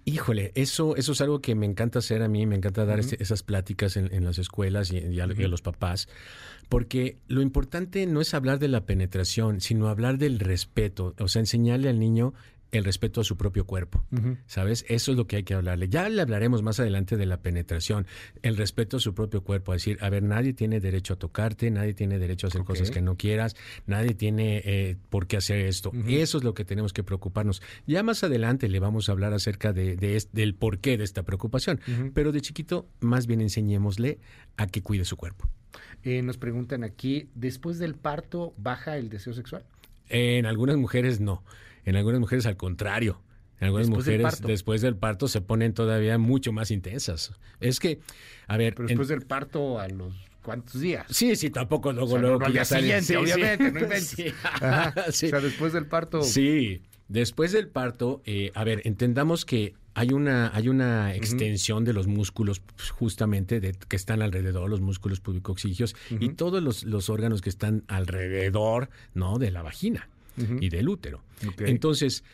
híjole, 0.07 0.53
eso, 0.55 0.97
eso 0.97 1.13
es 1.13 1.21
algo 1.21 1.43
que 1.43 1.55
me 1.55 1.67
encanta 1.67 1.99
hacer 1.99 2.23
a 2.23 2.29
mí, 2.29 2.47
me 2.47 2.57
encanta 2.57 2.87
dar 2.87 3.01
este- 3.01 3.23
esas 3.23 3.43
pláticas 3.43 3.99
en, 3.99 4.11
en 4.15 4.25
las 4.25 4.39
escuelas 4.39 4.91
y, 4.93 4.97
y 4.97 5.21
a, 5.21 5.27
y 5.27 5.31
a 5.31 5.35
Ujú. 5.35 5.43
los 5.49 5.61
papás, 5.61 6.09
porque 6.71 7.19
lo 7.29 7.43
importante 7.43 8.07
no 8.07 8.23
es 8.23 8.33
hablar 8.33 8.59
de 8.59 8.69
la 8.69 8.87
penetración, 8.87 9.61
sino 9.61 9.89
hablar 9.89 10.17
del 10.17 10.39
respeto, 10.39 11.15
o 11.19 11.29
sea, 11.29 11.41
enseñarle 11.41 11.91
al 11.91 11.99
niño 12.01 12.33
el 12.73 12.85
respeto 12.85 13.21
a 13.21 13.25
su 13.25 13.37
propio 13.37 13.67
cuerpo. 13.67 14.05
¿Sabes? 14.47 14.85
Eso 14.89 15.13
es 15.13 15.17
lo 15.17 15.27
que 15.27 15.37
hay 15.37 15.43
que 15.43 15.55
hablarle. 15.55 15.89
Ya 15.89 16.09
le 16.09 16.23
hablaremos 16.23 16.63
más 16.63 16.81
adelante 16.81 17.17
de 17.17 17.27
la 17.27 17.41
penetración, 17.43 18.07
el 18.43 18.57
respeto 18.57 18.99
a 18.99 19.01
su 19.01 19.15
propio 19.15 19.43
cuerpo, 19.43 19.73
a 19.73 19.75
decir, 19.75 19.99
a 20.01 20.11
ver, 20.11 20.23
nadie 20.23 20.53
tiene 20.53 20.81
derecho 20.81 21.15
a 21.15 21.17
tocarte, 21.17 21.71
nadie 21.71 21.95
tiene 21.95 22.19
derecho 22.19 22.47
a 22.47 22.49
hacer 22.49 22.65
cosas 22.65 22.91
que 22.91 23.01
no 23.01 23.17
quieras, 23.17 23.57
nadie 23.87 24.15
tiene 24.15 24.63
eh, 24.65 24.97
por 25.09 25.27
qué 25.27 25.37
hacer 25.37 25.61
esto. 25.61 25.93
Eso 26.07 26.39
es 26.39 26.45
lo 26.45 26.55
que 26.55 26.65
tenemos 26.65 26.93
que 26.93 27.03
preocuparnos. 27.03 27.63
Ya 27.87 28.03
más 28.03 28.23
adelante 28.25 28.69
le 28.69 28.81
vamos 28.81 29.09
a 29.09 29.13
hablar 29.13 29.33
acerca 29.33 29.73
de, 29.73 29.97
del 30.33 30.55
porqué 30.55 30.97
de 30.97 31.05
esta 31.05 31.23
preocupación, 31.23 31.81
pero 32.15 32.33
de 32.33 32.41
chiquito 32.41 32.89
más 33.01 33.27
bien 33.27 33.41
enseñémosle 33.41 34.19
a 34.57 34.67
que 34.67 34.83
cuide 34.83 35.05
su 35.05 35.17
cuerpo. 35.17 35.49
Eh, 36.03 36.23
nos 36.23 36.39
preguntan 36.39 36.85
aquí, 36.85 37.29
¿después 37.35 37.79
del 37.79 37.95
parto 37.95 38.55
baja 38.57 38.97
el 38.97 39.11
deseo 39.11 39.35
sexual? 39.35 39.65
En 40.09 40.47
algunas 40.47 40.77
mujeres 40.77 41.21
no, 41.21 41.45
en 41.91 41.97
algunas 41.97 42.21
mujeres 42.21 42.47
al 42.47 42.57
contrario. 42.57 43.21
En 43.61 43.67
algunas 43.67 43.89
Después 43.89 44.07
mujeres 44.07 44.41
después 44.41 44.81
del 44.81 44.97
parto 44.97 45.29
se 45.29 45.43
ponen 45.43 45.75
todavía 45.75 46.17
mucho 46.17 46.51
más 46.53 46.71
intensas. 46.71 47.33
Es 47.61 47.79
que, 47.79 47.99
a 48.47 48.57
ver, 48.57 48.75
Pero 48.75 48.85
en- 48.85 48.89
después 48.89 49.09
del 49.09 49.21
parto 49.23 49.79
a 49.79 49.87
los 49.89 50.15
cuántos 50.43 50.81
días? 50.81 51.05
sí, 51.11 51.37
sí, 51.37 51.51
tampoco 51.51 51.93
luego, 51.93 52.07
O 52.09 52.13
sea, 52.13 52.21
luego 52.21 52.39
no 52.39 52.47
que 52.47 52.53
ya 52.53 52.61
día 52.61 52.65
sale. 52.65 52.83
siguiente, 52.83 53.05
Sí, 53.07 53.13
sí. 53.13 53.17
obviamente, 53.17 53.71
no 53.73 53.81
inventes. 53.81 54.09
Sí. 54.09 54.27
Ajá. 54.45 54.95
Sí. 55.13 55.27
O 55.27 55.29
sea, 55.31 55.41
después 55.41 55.73
del 55.75 55.87
parto. 55.87 56.23
Sí, 56.23 56.83
después 57.09 57.53
del 57.53 57.69
parto, 57.69 58.23
eh, 58.25 58.51
a 58.55 58.65
ver, 58.65 58.81
entendamos 58.85 59.45
que 59.45 59.75
hay 59.93 60.13
una, 60.13 60.55
hay 60.55 60.69
una 60.71 61.15
extensión 61.15 61.85
de 61.85 61.93
los 61.93 62.07
músculos 62.07 62.61
pues, 62.61 62.89
justamente 62.91 63.61
de, 63.61 63.73
que 63.73 63.97
están 63.97 64.23
alrededor, 64.23 64.71
los 64.71 64.81
músculos 64.81 65.21
pubicoxígeos 65.21 65.95
y 66.09 66.27
Ujú. 66.29 66.35
todos 66.37 66.63
los, 66.63 66.85
los 66.85 67.11
órganos 67.11 67.43
que 67.43 67.51
están 67.51 67.83
alrededor, 67.89 68.89
¿no? 69.13 69.39
De 69.39 69.51
la 69.51 69.61
vagina 69.63 70.09
Y 70.61 70.69
del 70.69 70.89
útero. 70.89 71.23
Entonces, 71.59 72.25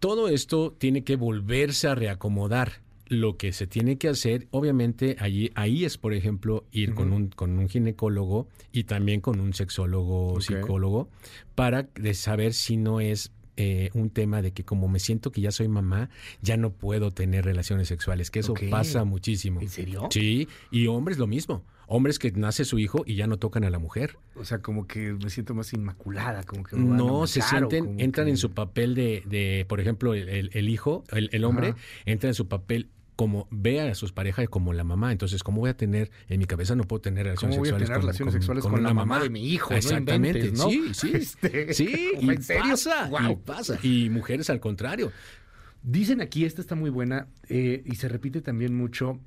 todo 0.00 0.28
esto 0.28 0.74
tiene 0.78 1.02
que 1.04 1.16
volverse 1.16 1.88
a 1.88 1.94
reacomodar. 1.94 2.80
Lo 3.10 3.38
que 3.38 3.52
se 3.52 3.66
tiene 3.66 3.96
que 3.96 4.08
hacer, 4.08 4.48
obviamente, 4.50 5.16
allí, 5.18 5.50
ahí 5.54 5.86
es, 5.86 5.96
por 5.96 6.12
ejemplo, 6.12 6.66
ir 6.72 6.92
con, 6.94 7.12
un, 7.14 7.28
con 7.28 7.58
un 7.58 7.66
ginecólogo 7.68 8.48
y 8.70 8.84
también 8.84 9.22
con 9.22 9.40
un 9.40 9.54
sexólogo, 9.54 10.34
Ok. 10.34 10.42
psicólogo, 10.42 11.08
para 11.54 11.84
de 11.94 12.12
saber 12.12 12.52
si 12.52 12.76
no 12.76 13.00
es 13.00 13.32
eh, 13.60 13.90
un 13.92 14.08
tema 14.10 14.40
de 14.40 14.52
que 14.52 14.64
como 14.64 14.86
me 14.88 15.00
siento 15.00 15.32
que 15.32 15.40
ya 15.40 15.50
soy 15.50 15.66
mamá, 15.68 16.10
ya 16.42 16.56
no 16.56 16.70
puedo 16.70 17.10
tener 17.10 17.44
relaciones 17.44 17.88
sexuales, 17.88 18.30
que 18.30 18.38
eso 18.38 18.54
pasa 18.70 19.02
muchísimo. 19.04 19.60
¿En 19.60 19.68
serio? 19.68 20.06
Sí, 20.10 20.46
y 20.70 20.86
hombres 20.86 21.18
lo 21.18 21.26
mismo. 21.26 21.64
Hombres 21.90 22.18
que 22.18 22.30
nace 22.32 22.64
su 22.66 22.78
hijo 22.78 23.02
y 23.06 23.14
ya 23.16 23.26
no 23.26 23.38
tocan 23.38 23.64
a 23.64 23.70
la 23.70 23.78
mujer. 23.78 24.18
O 24.36 24.44
sea, 24.44 24.58
como 24.60 24.86
que 24.86 25.12
me 25.14 25.30
siento 25.30 25.54
más 25.54 25.72
inmaculada, 25.72 26.44
como 26.44 26.62
que 26.62 26.76
me 26.76 26.96
No, 26.96 27.26
se 27.26 27.40
sienten, 27.42 27.98
entran 27.98 28.26
que- 28.26 28.30
en 28.32 28.36
su 28.36 28.50
papel 28.52 28.94
de, 28.94 29.22
de, 29.26 29.64
por 29.68 29.80
ejemplo, 29.80 30.12
el, 30.14 30.28
el- 30.28 30.50
el 30.52 30.68
hijo, 30.68 31.02
el, 31.12 31.30
el 31.32 31.44
hombre, 31.44 31.68
Ajá. 31.70 31.78
entra 32.04 32.28
en 32.28 32.34
su 32.34 32.46
papel 32.46 32.90
como 33.18 33.48
ve 33.50 33.80
a 33.80 33.96
sus 33.96 34.12
parejas 34.12 34.48
como 34.48 34.72
la 34.72 34.84
mamá. 34.84 35.10
Entonces, 35.10 35.42
¿cómo 35.42 35.60
voy 35.60 35.70
a 35.70 35.76
tener, 35.76 36.08
en 36.28 36.38
mi 36.38 36.46
cabeza 36.46 36.76
no 36.76 36.84
puedo 36.84 37.00
tener 37.00 37.24
relaciones 37.24 37.56
¿Cómo 37.56 37.62
voy 37.68 37.70
a 37.70 37.72
sexuales 37.72 37.88
tener 37.88 37.96
con, 37.98 38.02
relaciones 38.06 38.32
con- 38.32 38.40
sexuales 38.40 38.62
con 38.62 38.72
con, 38.74 38.82
la 38.84 38.94
mamá, 38.94 39.18
de 39.20 39.28
mi 39.28 39.52
hijo? 39.52 39.70
No 39.72 39.76
Exactamente, 39.76 40.38
inventes, 40.38 40.64
¿no? 40.64 40.70
sí, 40.70 40.84
sí. 40.94 41.10
Este, 41.14 41.74
Sí, 41.74 42.10
¿en 42.14 42.32
y 42.32 42.42
serio? 42.44 42.62
pasa, 42.70 43.10
y 43.28 43.34
pasa. 43.34 43.78
Y 43.82 44.08
mujeres 44.08 44.50
al 44.50 44.60
contrario. 44.60 45.10
Dicen 45.82 46.20
aquí, 46.20 46.44
esta 46.44 46.60
está 46.60 46.76
muy 46.76 46.90
buena 46.90 47.26
eh, 47.48 47.82
y 47.84 47.96
se 47.96 48.08
repite 48.08 48.40
también 48.40 48.76
mucho. 48.76 49.18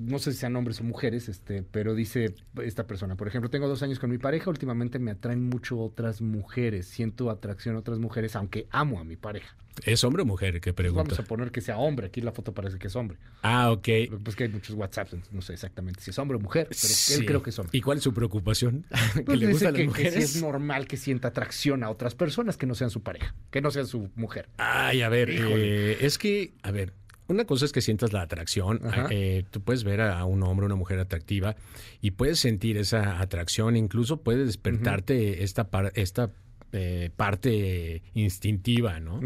No 0.00 0.18
sé 0.18 0.32
si 0.32 0.38
sean 0.38 0.56
hombres 0.56 0.80
o 0.80 0.84
mujeres, 0.84 1.28
este, 1.28 1.62
pero 1.62 1.94
dice 1.94 2.34
esta 2.62 2.86
persona, 2.86 3.16
por 3.16 3.28
ejemplo, 3.28 3.50
tengo 3.50 3.68
dos 3.68 3.82
años 3.82 3.98
con 3.98 4.10
mi 4.10 4.18
pareja, 4.18 4.50
últimamente 4.50 4.98
me 4.98 5.10
atraen 5.10 5.48
mucho 5.48 5.78
otras 5.78 6.20
mujeres, 6.20 6.86
siento 6.86 7.30
atracción 7.30 7.76
a 7.76 7.80
otras 7.80 7.98
mujeres, 7.98 8.36
aunque 8.36 8.66
amo 8.70 9.00
a 9.00 9.04
mi 9.04 9.16
pareja. 9.16 9.56
¿Es 9.84 10.02
hombre 10.04 10.22
o 10.22 10.26
mujer? 10.26 10.60
¿Qué 10.60 10.72
pregunta? 10.72 11.02
Vamos 11.04 11.18
a 11.18 11.24
poner 11.24 11.50
que 11.50 11.60
sea 11.60 11.78
hombre, 11.78 12.06
aquí 12.08 12.20
la 12.20 12.32
foto 12.32 12.52
parece 12.52 12.78
que 12.78 12.88
es 12.88 12.96
hombre. 12.96 13.18
Ah, 13.42 13.70
ok. 13.70 13.88
Pues 14.22 14.36
que 14.36 14.44
hay 14.44 14.50
muchos 14.50 14.74
WhatsApps, 14.74 15.12
entonces 15.12 15.34
no 15.34 15.42
sé 15.42 15.52
exactamente 15.52 16.00
si 16.02 16.10
es 16.10 16.18
hombre 16.18 16.36
o 16.36 16.40
mujer, 16.40 16.68
pero 16.68 17.20
él 17.20 17.26
creo 17.26 17.42
que 17.42 17.50
es 17.50 17.58
hombre. 17.58 17.76
¿Y 17.76 17.80
cuál 17.80 17.98
es 17.98 18.04
su 18.04 18.12
preocupación? 18.12 18.84
¿Que 19.14 19.22
pues 19.22 19.38
le 19.38 19.50
gustan 19.52 19.74
las 19.74 19.84
mujeres? 19.84 20.14
Que, 20.14 20.20
es 20.20 20.42
normal 20.42 20.86
que 20.86 20.96
sienta 20.96 21.28
atracción 21.28 21.84
a 21.84 21.90
otras 21.90 22.14
personas 22.14 22.56
que 22.56 22.66
no 22.66 22.74
sean 22.74 22.90
su 22.90 23.02
pareja, 23.02 23.34
que 23.50 23.60
no 23.60 23.70
sean 23.70 23.86
su 23.86 24.10
mujer. 24.16 24.48
Ay, 24.56 25.02
a 25.02 25.08
ver, 25.08 25.30
eh, 25.30 25.98
es 26.00 26.18
que, 26.18 26.52
a 26.62 26.70
ver, 26.70 26.92
una 27.28 27.44
cosa 27.44 27.66
es 27.66 27.72
que 27.72 27.80
sientas 27.80 28.12
la 28.12 28.22
atracción. 28.22 28.80
Eh, 29.10 29.44
tú 29.50 29.60
puedes 29.60 29.84
ver 29.84 30.00
a 30.00 30.24
un 30.24 30.42
hombre 30.42 30.64
o 30.64 30.66
una 30.66 30.76
mujer 30.76 30.98
atractiva 30.98 31.56
y 32.00 32.12
puedes 32.12 32.40
sentir 32.40 32.78
esa 32.78 33.20
atracción. 33.20 33.76
Incluso 33.76 34.22
puede 34.22 34.44
despertarte 34.44 35.44
esta, 35.44 35.68
esta 35.94 36.30
eh, 36.72 37.10
parte 37.14 38.02
instintiva, 38.14 38.98
¿no? 39.00 39.20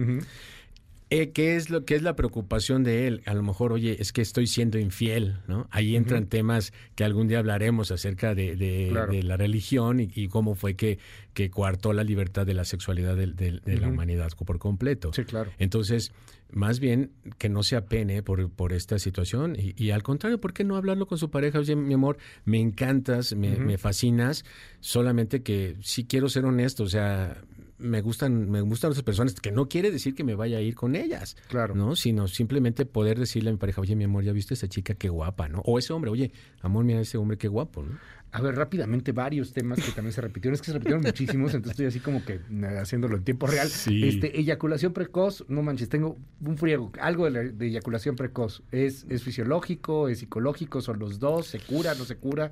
Eh, 1.13 1.31
¿Qué 1.33 1.57
es 1.57 1.69
lo 1.69 1.85
que 1.85 1.95
es 1.95 2.01
la 2.01 2.17
preocupación 2.17 2.85
de 2.85 3.07
él? 3.07 3.23
A 3.27 3.35
lo 3.35 3.43
mejor, 3.43 3.71
oye, 3.75 3.99
es 4.01 4.15
que 4.15 4.23
estoy 4.23 4.47
siendo 4.47 4.79
infiel, 4.79 5.37
¿no? 5.47 5.69
Ahí 5.71 5.95
entran 5.95 6.25
temas 6.27 6.73
que 6.95 7.05
algún 7.05 7.29
día 7.29 7.39
hablaremos 7.39 7.91
acerca 7.91 8.35
de, 8.35 9.21
la 9.23 9.37
religión 9.37 10.01
y, 10.01 10.29
cómo 10.29 10.55
fue 10.55 10.75
que, 10.75 10.99
que 11.35 11.51
coartó 11.51 11.93
la 11.93 12.03
libertad 12.03 12.47
de 12.47 12.55
la 12.55 12.65
sexualidad 12.65 13.15
de, 13.15 13.61
la 13.79 13.89
humanidad 13.89 14.31
por 14.47 14.59
completo. 14.59 15.13
Sí, 15.13 15.25
claro. 15.25 15.51
Entonces, 15.59 16.13
más 16.51 16.81
bien 16.81 17.11
que 17.37 17.51
no 17.51 17.63
se 17.63 17.77
apene 17.77 18.23
por, 18.23 18.51
por 18.51 18.73
esta 18.73 18.99
situación 18.99 19.55
y, 19.59 19.91
al 19.91 20.03
contrario, 20.03 20.41
¿por 20.41 20.55
qué 20.55 20.65
no 20.65 20.77
hablarlo 20.77 21.05
con 21.05 21.19
su 21.19 21.31
pareja? 21.31 21.59
Oye, 21.59 21.77
mi 21.77 21.93
amor, 21.93 22.17
me 22.47 22.59
encantas, 22.59 23.35
me, 23.35 23.59
me 23.59 23.77
fascinas, 23.77 24.47
solamente 24.81 25.43
que 25.43 25.77
sí 25.83 26.07
quiero 26.07 26.31
ser 26.31 26.47
honesto, 26.47 26.85
o 26.85 26.89
sea, 26.89 27.43
me 27.83 28.01
gustan, 28.01 28.51
me 28.51 28.61
gustan 28.61 28.91
otras 28.91 29.05
personas, 29.05 29.35
que 29.35 29.53
no 29.53 29.69
quiere 29.69 29.91
decir 29.91 30.15
que 30.15 30.25
me 30.25 30.35
vaya 30.35 30.59
a 30.59 30.61
ir 30.61 30.75
con 30.75 30.97
ellas. 30.97 31.37
Claro. 31.49 31.75
¿No? 31.75 31.97
Sino 31.97 32.29
simplemente 32.29 32.87
poder 32.87 33.19
decirle 33.19 33.51
a 33.51 33.53
mi 33.53 33.59
pareja, 33.59 33.81
oye, 33.81 33.97
mi 33.97 34.05
amor, 34.05 34.25
ya 34.25 34.33
viste 34.33 34.55
a 34.55 34.57
esa 34.57 34.69
chica 34.69 34.95
qué 34.95 35.09
guapa, 35.09 35.49
¿no? 35.49 35.61
O 35.65 35.79
ese 35.79 35.93
hombre, 35.93 36.11
oye, 36.11 36.33
amor, 36.61 36.85
mira 36.85 37.01
ese 37.01 37.19
hombre 37.19 37.37
qué 37.37 37.49
guapo, 37.49 37.83
¿no? 37.83 37.99
A 38.35 38.41
ver, 38.41 38.55
rápidamente, 38.55 39.13
varios 39.13 39.53
temas 39.53 39.79
que 39.79 39.93
también 39.93 40.15
se 40.15 40.23
repitieron. 40.23 40.55
Es 40.55 40.63
que 40.63 40.69
se 40.69 40.73
repitieron 40.73 41.03
muchísimos, 41.03 41.53
entonces 41.53 41.73
estoy 41.73 41.87
así 41.87 42.01
como 42.01 42.25
que 42.25 42.35
eh, 42.35 42.79
haciéndolo 42.81 43.19
en 43.19 43.25
tiempo 43.25 43.47
real. 43.47 43.67
Este, 43.69 44.41
eyaculación 44.41 44.95
precoz, 44.95 45.45
no 45.49 45.63
manches, 45.63 45.91
tengo 45.91 46.17
un 46.41 46.57
friego. 46.57 46.91
Algo 46.99 47.31
de, 47.31 47.67
eyaculación 47.67 48.17
precoz. 48.17 48.63
¿Es, 48.73 49.05
¿Es 49.11 49.23
fisiológico? 49.23 50.09
¿Es 50.09 50.21
psicológico? 50.21 50.81
¿Son 50.81 50.99
los 50.99 51.19
dos? 51.19 51.47
¿Se 51.49 51.61
cura? 51.61 51.95
¿No 51.95 52.07
se 52.07 52.17
cura? 52.17 52.51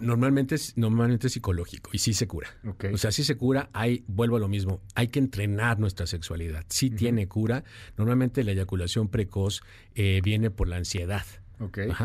Normalmente 0.00 0.54
es, 0.54 0.76
normalmente 0.76 1.26
es 1.26 1.32
psicológico 1.32 1.90
y 1.92 1.98
sí 1.98 2.14
se 2.14 2.28
cura. 2.28 2.48
O 2.92 2.96
sea, 2.96 3.10
sí 3.10 3.24
se 3.24 3.36
cura. 3.36 3.68
Hay, 3.72 4.04
vuelvo 4.06 4.36
a 4.36 4.40
lo 4.40 4.46
mismo, 4.46 4.80
hay 4.94 5.08
que 5.08 5.18
entrenar 5.18 5.80
nuestra 5.80 6.06
sexualidad. 6.06 6.64
Sí 6.68 6.90
tiene 6.90 7.26
cura. 7.26 7.64
Normalmente 7.96 8.44
la 8.44 8.52
eyaculación 8.52 9.08
precoz 9.08 9.62
eh, 9.96 10.20
viene 10.22 10.52
por 10.52 10.68
la 10.68 10.76
ansiedad. 10.76 11.24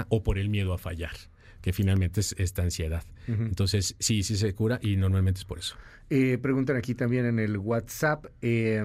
o 0.10 0.24
por 0.24 0.40
el 0.40 0.50
miedo 0.50 0.74
a 0.74 0.80
fallar 0.80 1.31
que 1.62 1.74
finalmente 1.74 2.20
es 2.20 2.36
esta 2.38 2.64
ansiedad. 2.64 3.04
Entonces, 3.28 3.96
sí, 4.00 4.24
sí 4.24 4.36
se 4.36 4.54
cura 4.54 4.80
y 4.82 4.98
normalmente 4.98 5.40
es 5.40 5.46
por 5.46 5.60
eso. 5.60 5.76
Eh, 6.10 6.38
preguntan 6.38 6.76
aquí 6.76 6.96
también 6.96 7.26
en 7.26 7.40
el 7.40 7.58
WhatsApp, 7.58 8.26
eh, 8.42 8.84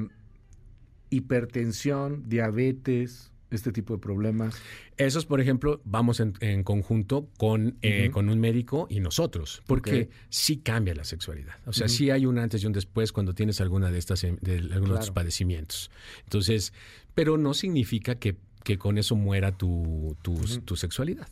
hipertensión, 1.10 2.28
diabetes, 2.28 3.32
este 3.50 3.72
tipo 3.72 3.94
de 3.94 4.00
problemas. 4.00 4.56
Esos, 4.96 5.26
por 5.26 5.40
ejemplo, 5.40 5.80
vamos 5.84 6.20
en, 6.20 6.62
conjunto 6.62 7.28
con, 7.38 7.76
eh, 7.82 8.10
con 8.10 8.28
un 8.28 8.38
médico 8.40 8.86
y 8.90 9.00
nosotros, 9.00 9.62
porque 9.66 10.08
sí 10.28 10.58
cambia 10.58 10.94
la 10.94 11.04
sexualidad. 11.04 11.56
O 11.66 11.72
sea, 11.72 11.88
sí 11.88 12.10
hay 12.10 12.26
un 12.26 12.38
antes 12.38 12.62
y 12.62 12.66
un 12.66 12.72
después 12.72 13.12
cuando 13.12 13.34
tienes 13.34 13.60
alguna 13.60 13.90
de 13.90 13.98
estas, 13.98 14.22
de, 14.22 14.58
algunos 14.72 14.90
de 14.90 15.00
estos 15.00 15.10
padecimientos. 15.10 15.90
Entonces, 16.24 16.72
pero 17.14 17.38
no 17.38 17.54
significa 17.54 18.16
que, 18.16 18.36
que 18.62 18.78
con 18.78 18.98
eso 18.98 19.16
muera 19.16 19.52
tu, 19.52 20.16
tu 20.22 20.76
sexualidad. 20.76 21.28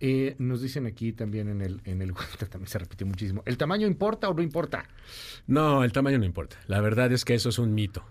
Eh, 0.00 0.34
nos 0.38 0.62
dicen 0.62 0.86
aquí 0.86 1.12
también 1.12 1.48
en 1.48 1.60
el, 1.60 1.80
en 1.84 2.02
el 2.02 2.12
también 2.50 2.68
se 2.68 2.78
repite 2.78 3.04
muchísimo. 3.04 3.42
¿El 3.46 3.56
tamaño 3.56 3.86
importa 3.86 4.28
o 4.28 4.34
no 4.34 4.42
importa? 4.42 4.84
No, 5.46 5.84
el 5.84 5.92
tamaño 5.92 6.18
no 6.18 6.24
importa. 6.24 6.56
La 6.66 6.80
verdad 6.80 7.12
es 7.12 7.24
que 7.24 7.34
eso 7.34 7.48
es 7.48 7.58
un 7.58 7.74
mito. 7.74 8.04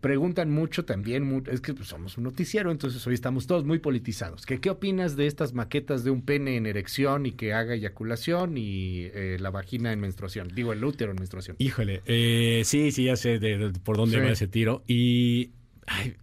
Preguntan 0.00 0.50
mucho 0.50 0.86
también, 0.86 1.44
es 1.50 1.60
que 1.60 1.74
pues, 1.74 1.88
somos 1.88 2.16
un 2.16 2.24
noticiero, 2.24 2.70
entonces 2.70 3.06
hoy 3.06 3.12
estamos 3.12 3.46
todos 3.46 3.66
muy 3.66 3.80
politizados. 3.80 4.46
¿Qué, 4.46 4.58
¿Qué 4.58 4.70
opinas 4.70 5.14
de 5.14 5.26
estas 5.26 5.52
maquetas 5.52 6.04
de 6.04 6.10
un 6.10 6.22
pene 6.22 6.56
en 6.56 6.64
erección 6.64 7.26
y 7.26 7.32
que 7.32 7.52
haga 7.52 7.74
eyaculación 7.74 8.56
y 8.56 9.10
eh, 9.12 9.36
la 9.38 9.50
vagina 9.50 9.92
en 9.92 10.00
menstruación? 10.00 10.48
Digo, 10.54 10.72
el 10.72 10.82
útero 10.82 11.10
en 11.10 11.18
menstruación. 11.18 11.56
Híjole, 11.58 12.00
eh, 12.06 12.62
sí, 12.64 12.92
sí, 12.92 13.04
ya 13.04 13.16
sé 13.16 13.38
de, 13.38 13.72
por 13.84 13.98
dónde 13.98 14.20
va 14.20 14.30
ese 14.30 14.46
tiro. 14.46 14.84
Y 14.86 15.50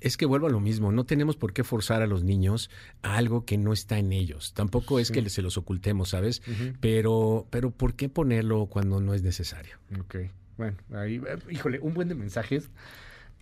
es 0.01 0.17
que 0.17 0.25
vuelvo 0.25 0.47
a 0.47 0.49
lo 0.49 0.59
mismo, 0.59 0.91
no 0.91 1.05
tenemos 1.05 1.35
por 1.35 1.53
qué 1.53 1.63
forzar 1.63 2.01
a 2.01 2.07
los 2.07 2.23
niños 2.23 2.69
a 3.01 3.17
algo 3.17 3.45
que 3.45 3.57
no 3.57 3.73
está 3.73 3.97
en 3.97 4.11
ellos. 4.11 4.53
Tampoco 4.53 4.99
es 4.99 5.11
que 5.11 5.27
se 5.29 5.41
los 5.41 5.57
ocultemos, 5.57 6.09
¿sabes? 6.09 6.41
pero, 6.79 7.47
pero 7.49 7.71
¿por 7.71 7.95
qué 7.95 8.09
ponerlo 8.09 8.67
cuando 8.67 8.99
no 9.01 9.13
es 9.13 9.23
necesario? 9.23 9.77
Ok, 9.99 10.15
bueno, 10.57 10.77
ahí, 10.93 11.15
eh, 11.15 11.37
híjole, 11.49 11.79
un 11.79 11.93
buen 11.93 12.07
de 12.07 12.15
mensajes. 12.15 12.69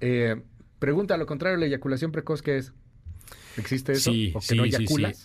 Eh, 0.02 0.42
pregunta, 0.80 1.16
a 1.16 1.18
lo 1.18 1.26
contrario, 1.26 1.58
la 1.58 1.66
eyaculación 1.66 2.12
precoz, 2.12 2.42
¿qué 2.42 2.58
es? 2.58 2.74
¿Existe 3.58 3.94
eso? 3.94 4.12
Sí, 4.12 4.34
sí, 4.42 4.58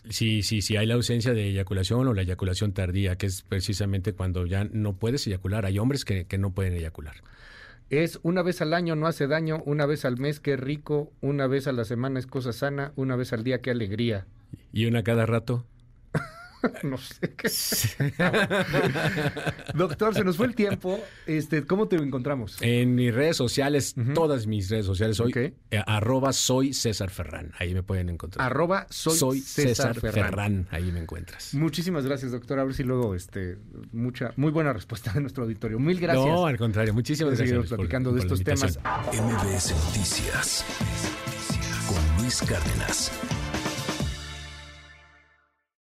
sí, 0.08 0.42
sí, 0.42 0.62
sí, 0.62 0.76
hay 0.76 0.86
la 0.86 0.94
ausencia 0.94 1.34
de 1.34 1.48
eyaculación 1.48 2.06
o 2.06 2.14
la 2.14 2.22
eyaculación 2.22 2.72
tardía, 2.72 3.16
que 3.16 3.26
es 3.26 3.42
precisamente 3.42 4.12
cuando 4.12 4.46
ya 4.46 4.64
no 4.64 4.94
puedes 4.94 5.26
eyacular. 5.26 5.66
Hay 5.66 5.78
hombres 5.78 6.04
que, 6.04 6.26
que 6.26 6.38
no 6.38 6.52
pueden 6.52 6.74
eyacular. 6.74 7.16
Es 7.90 8.20
una 8.22 8.42
vez 8.42 8.62
al 8.62 8.72
año, 8.72 8.94
no 8.94 9.08
hace 9.08 9.26
daño, 9.26 9.64
una 9.66 9.84
vez 9.84 10.04
al 10.04 10.16
mes, 10.16 10.38
qué 10.38 10.56
rico, 10.56 11.12
una 11.20 11.48
vez 11.48 11.66
a 11.66 11.72
la 11.72 11.84
semana 11.84 12.20
es 12.20 12.26
cosa 12.28 12.52
sana, 12.52 12.92
una 12.94 13.16
vez 13.16 13.32
al 13.32 13.42
día, 13.42 13.60
qué 13.60 13.72
alegría. 13.72 14.28
¿Y 14.72 14.86
una 14.86 15.02
cada 15.02 15.26
rato? 15.26 15.66
no 16.82 16.98
sé 16.98 17.34
qué. 17.36 17.48
Doctor, 19.74 20.14
se 20.14 20.24
nos 20.24 20.36
fue 20.36 20.46
el 20.46 20.54
tiempo. 20.54 21.00
Este, 21.26 21.64
¿Cómo 21.64 21.88
te 21.88 21.96
encontramos? 21.96 22.56
En 22.60 22.94
mis 22.94 23.14
redes 23.14 23.36
sociales, 23.36 23.94
todas 24.14 24.46
mis 24.46 24.70
redes 24.70 24.86
sociales, 24.86 25.16
soy 25.16 25.54
eh, 25.70 25.82
arroba 25.86 26.32
soy 26.32 26.72
César 26.72 27.10
Ferrán. 27.10 27.52
Ahí 27.58 27.74
me 27.74 27.82
pueden 27.82 28.08
encontrar. 28.08 28.46
Arroba 28.46 28.86
soy, 28.90 29.40
César, 29.40 29.98
Ferrán. 29.98 30.66
Ahí 30.70 30.90
me 30.92 31.00
encuentras. 31.00 31.54
Muchísimas 31.54 32.04
gracias, 32.04 32.32
doctor. 32.32 32.58
A 32.58 32.64
ver 32.64 32.74
si 32.74 32.82
luego, 32.82 33.14
este, 33.14 33.58
mucha, 33.92 34.32
muy 34.36 34.50
buena 34.50 34.72
respuesta 34.72 35.12
de 35.12 35.20
nuestro 35.20 35.44
auditorio. 35.44 35.78
Mil 35.78 36.00
gracias. 36.00 36.26
No, 36.26 36.46
al 36.46 36.58
contrario. 36.58 36.94
Muchísimas 36.94 37.36
gracias. 37.36 37.68
platicando 37.68 38.12
de 38.12 38.20
estos 38.20 38.42
temas. 38.42 38.78
MBS 39.12 39.74
Noticias 39.86 40.64
con 41.86 42.22
Luis 42.22 42.40
Cárdenas. 42.42 43.12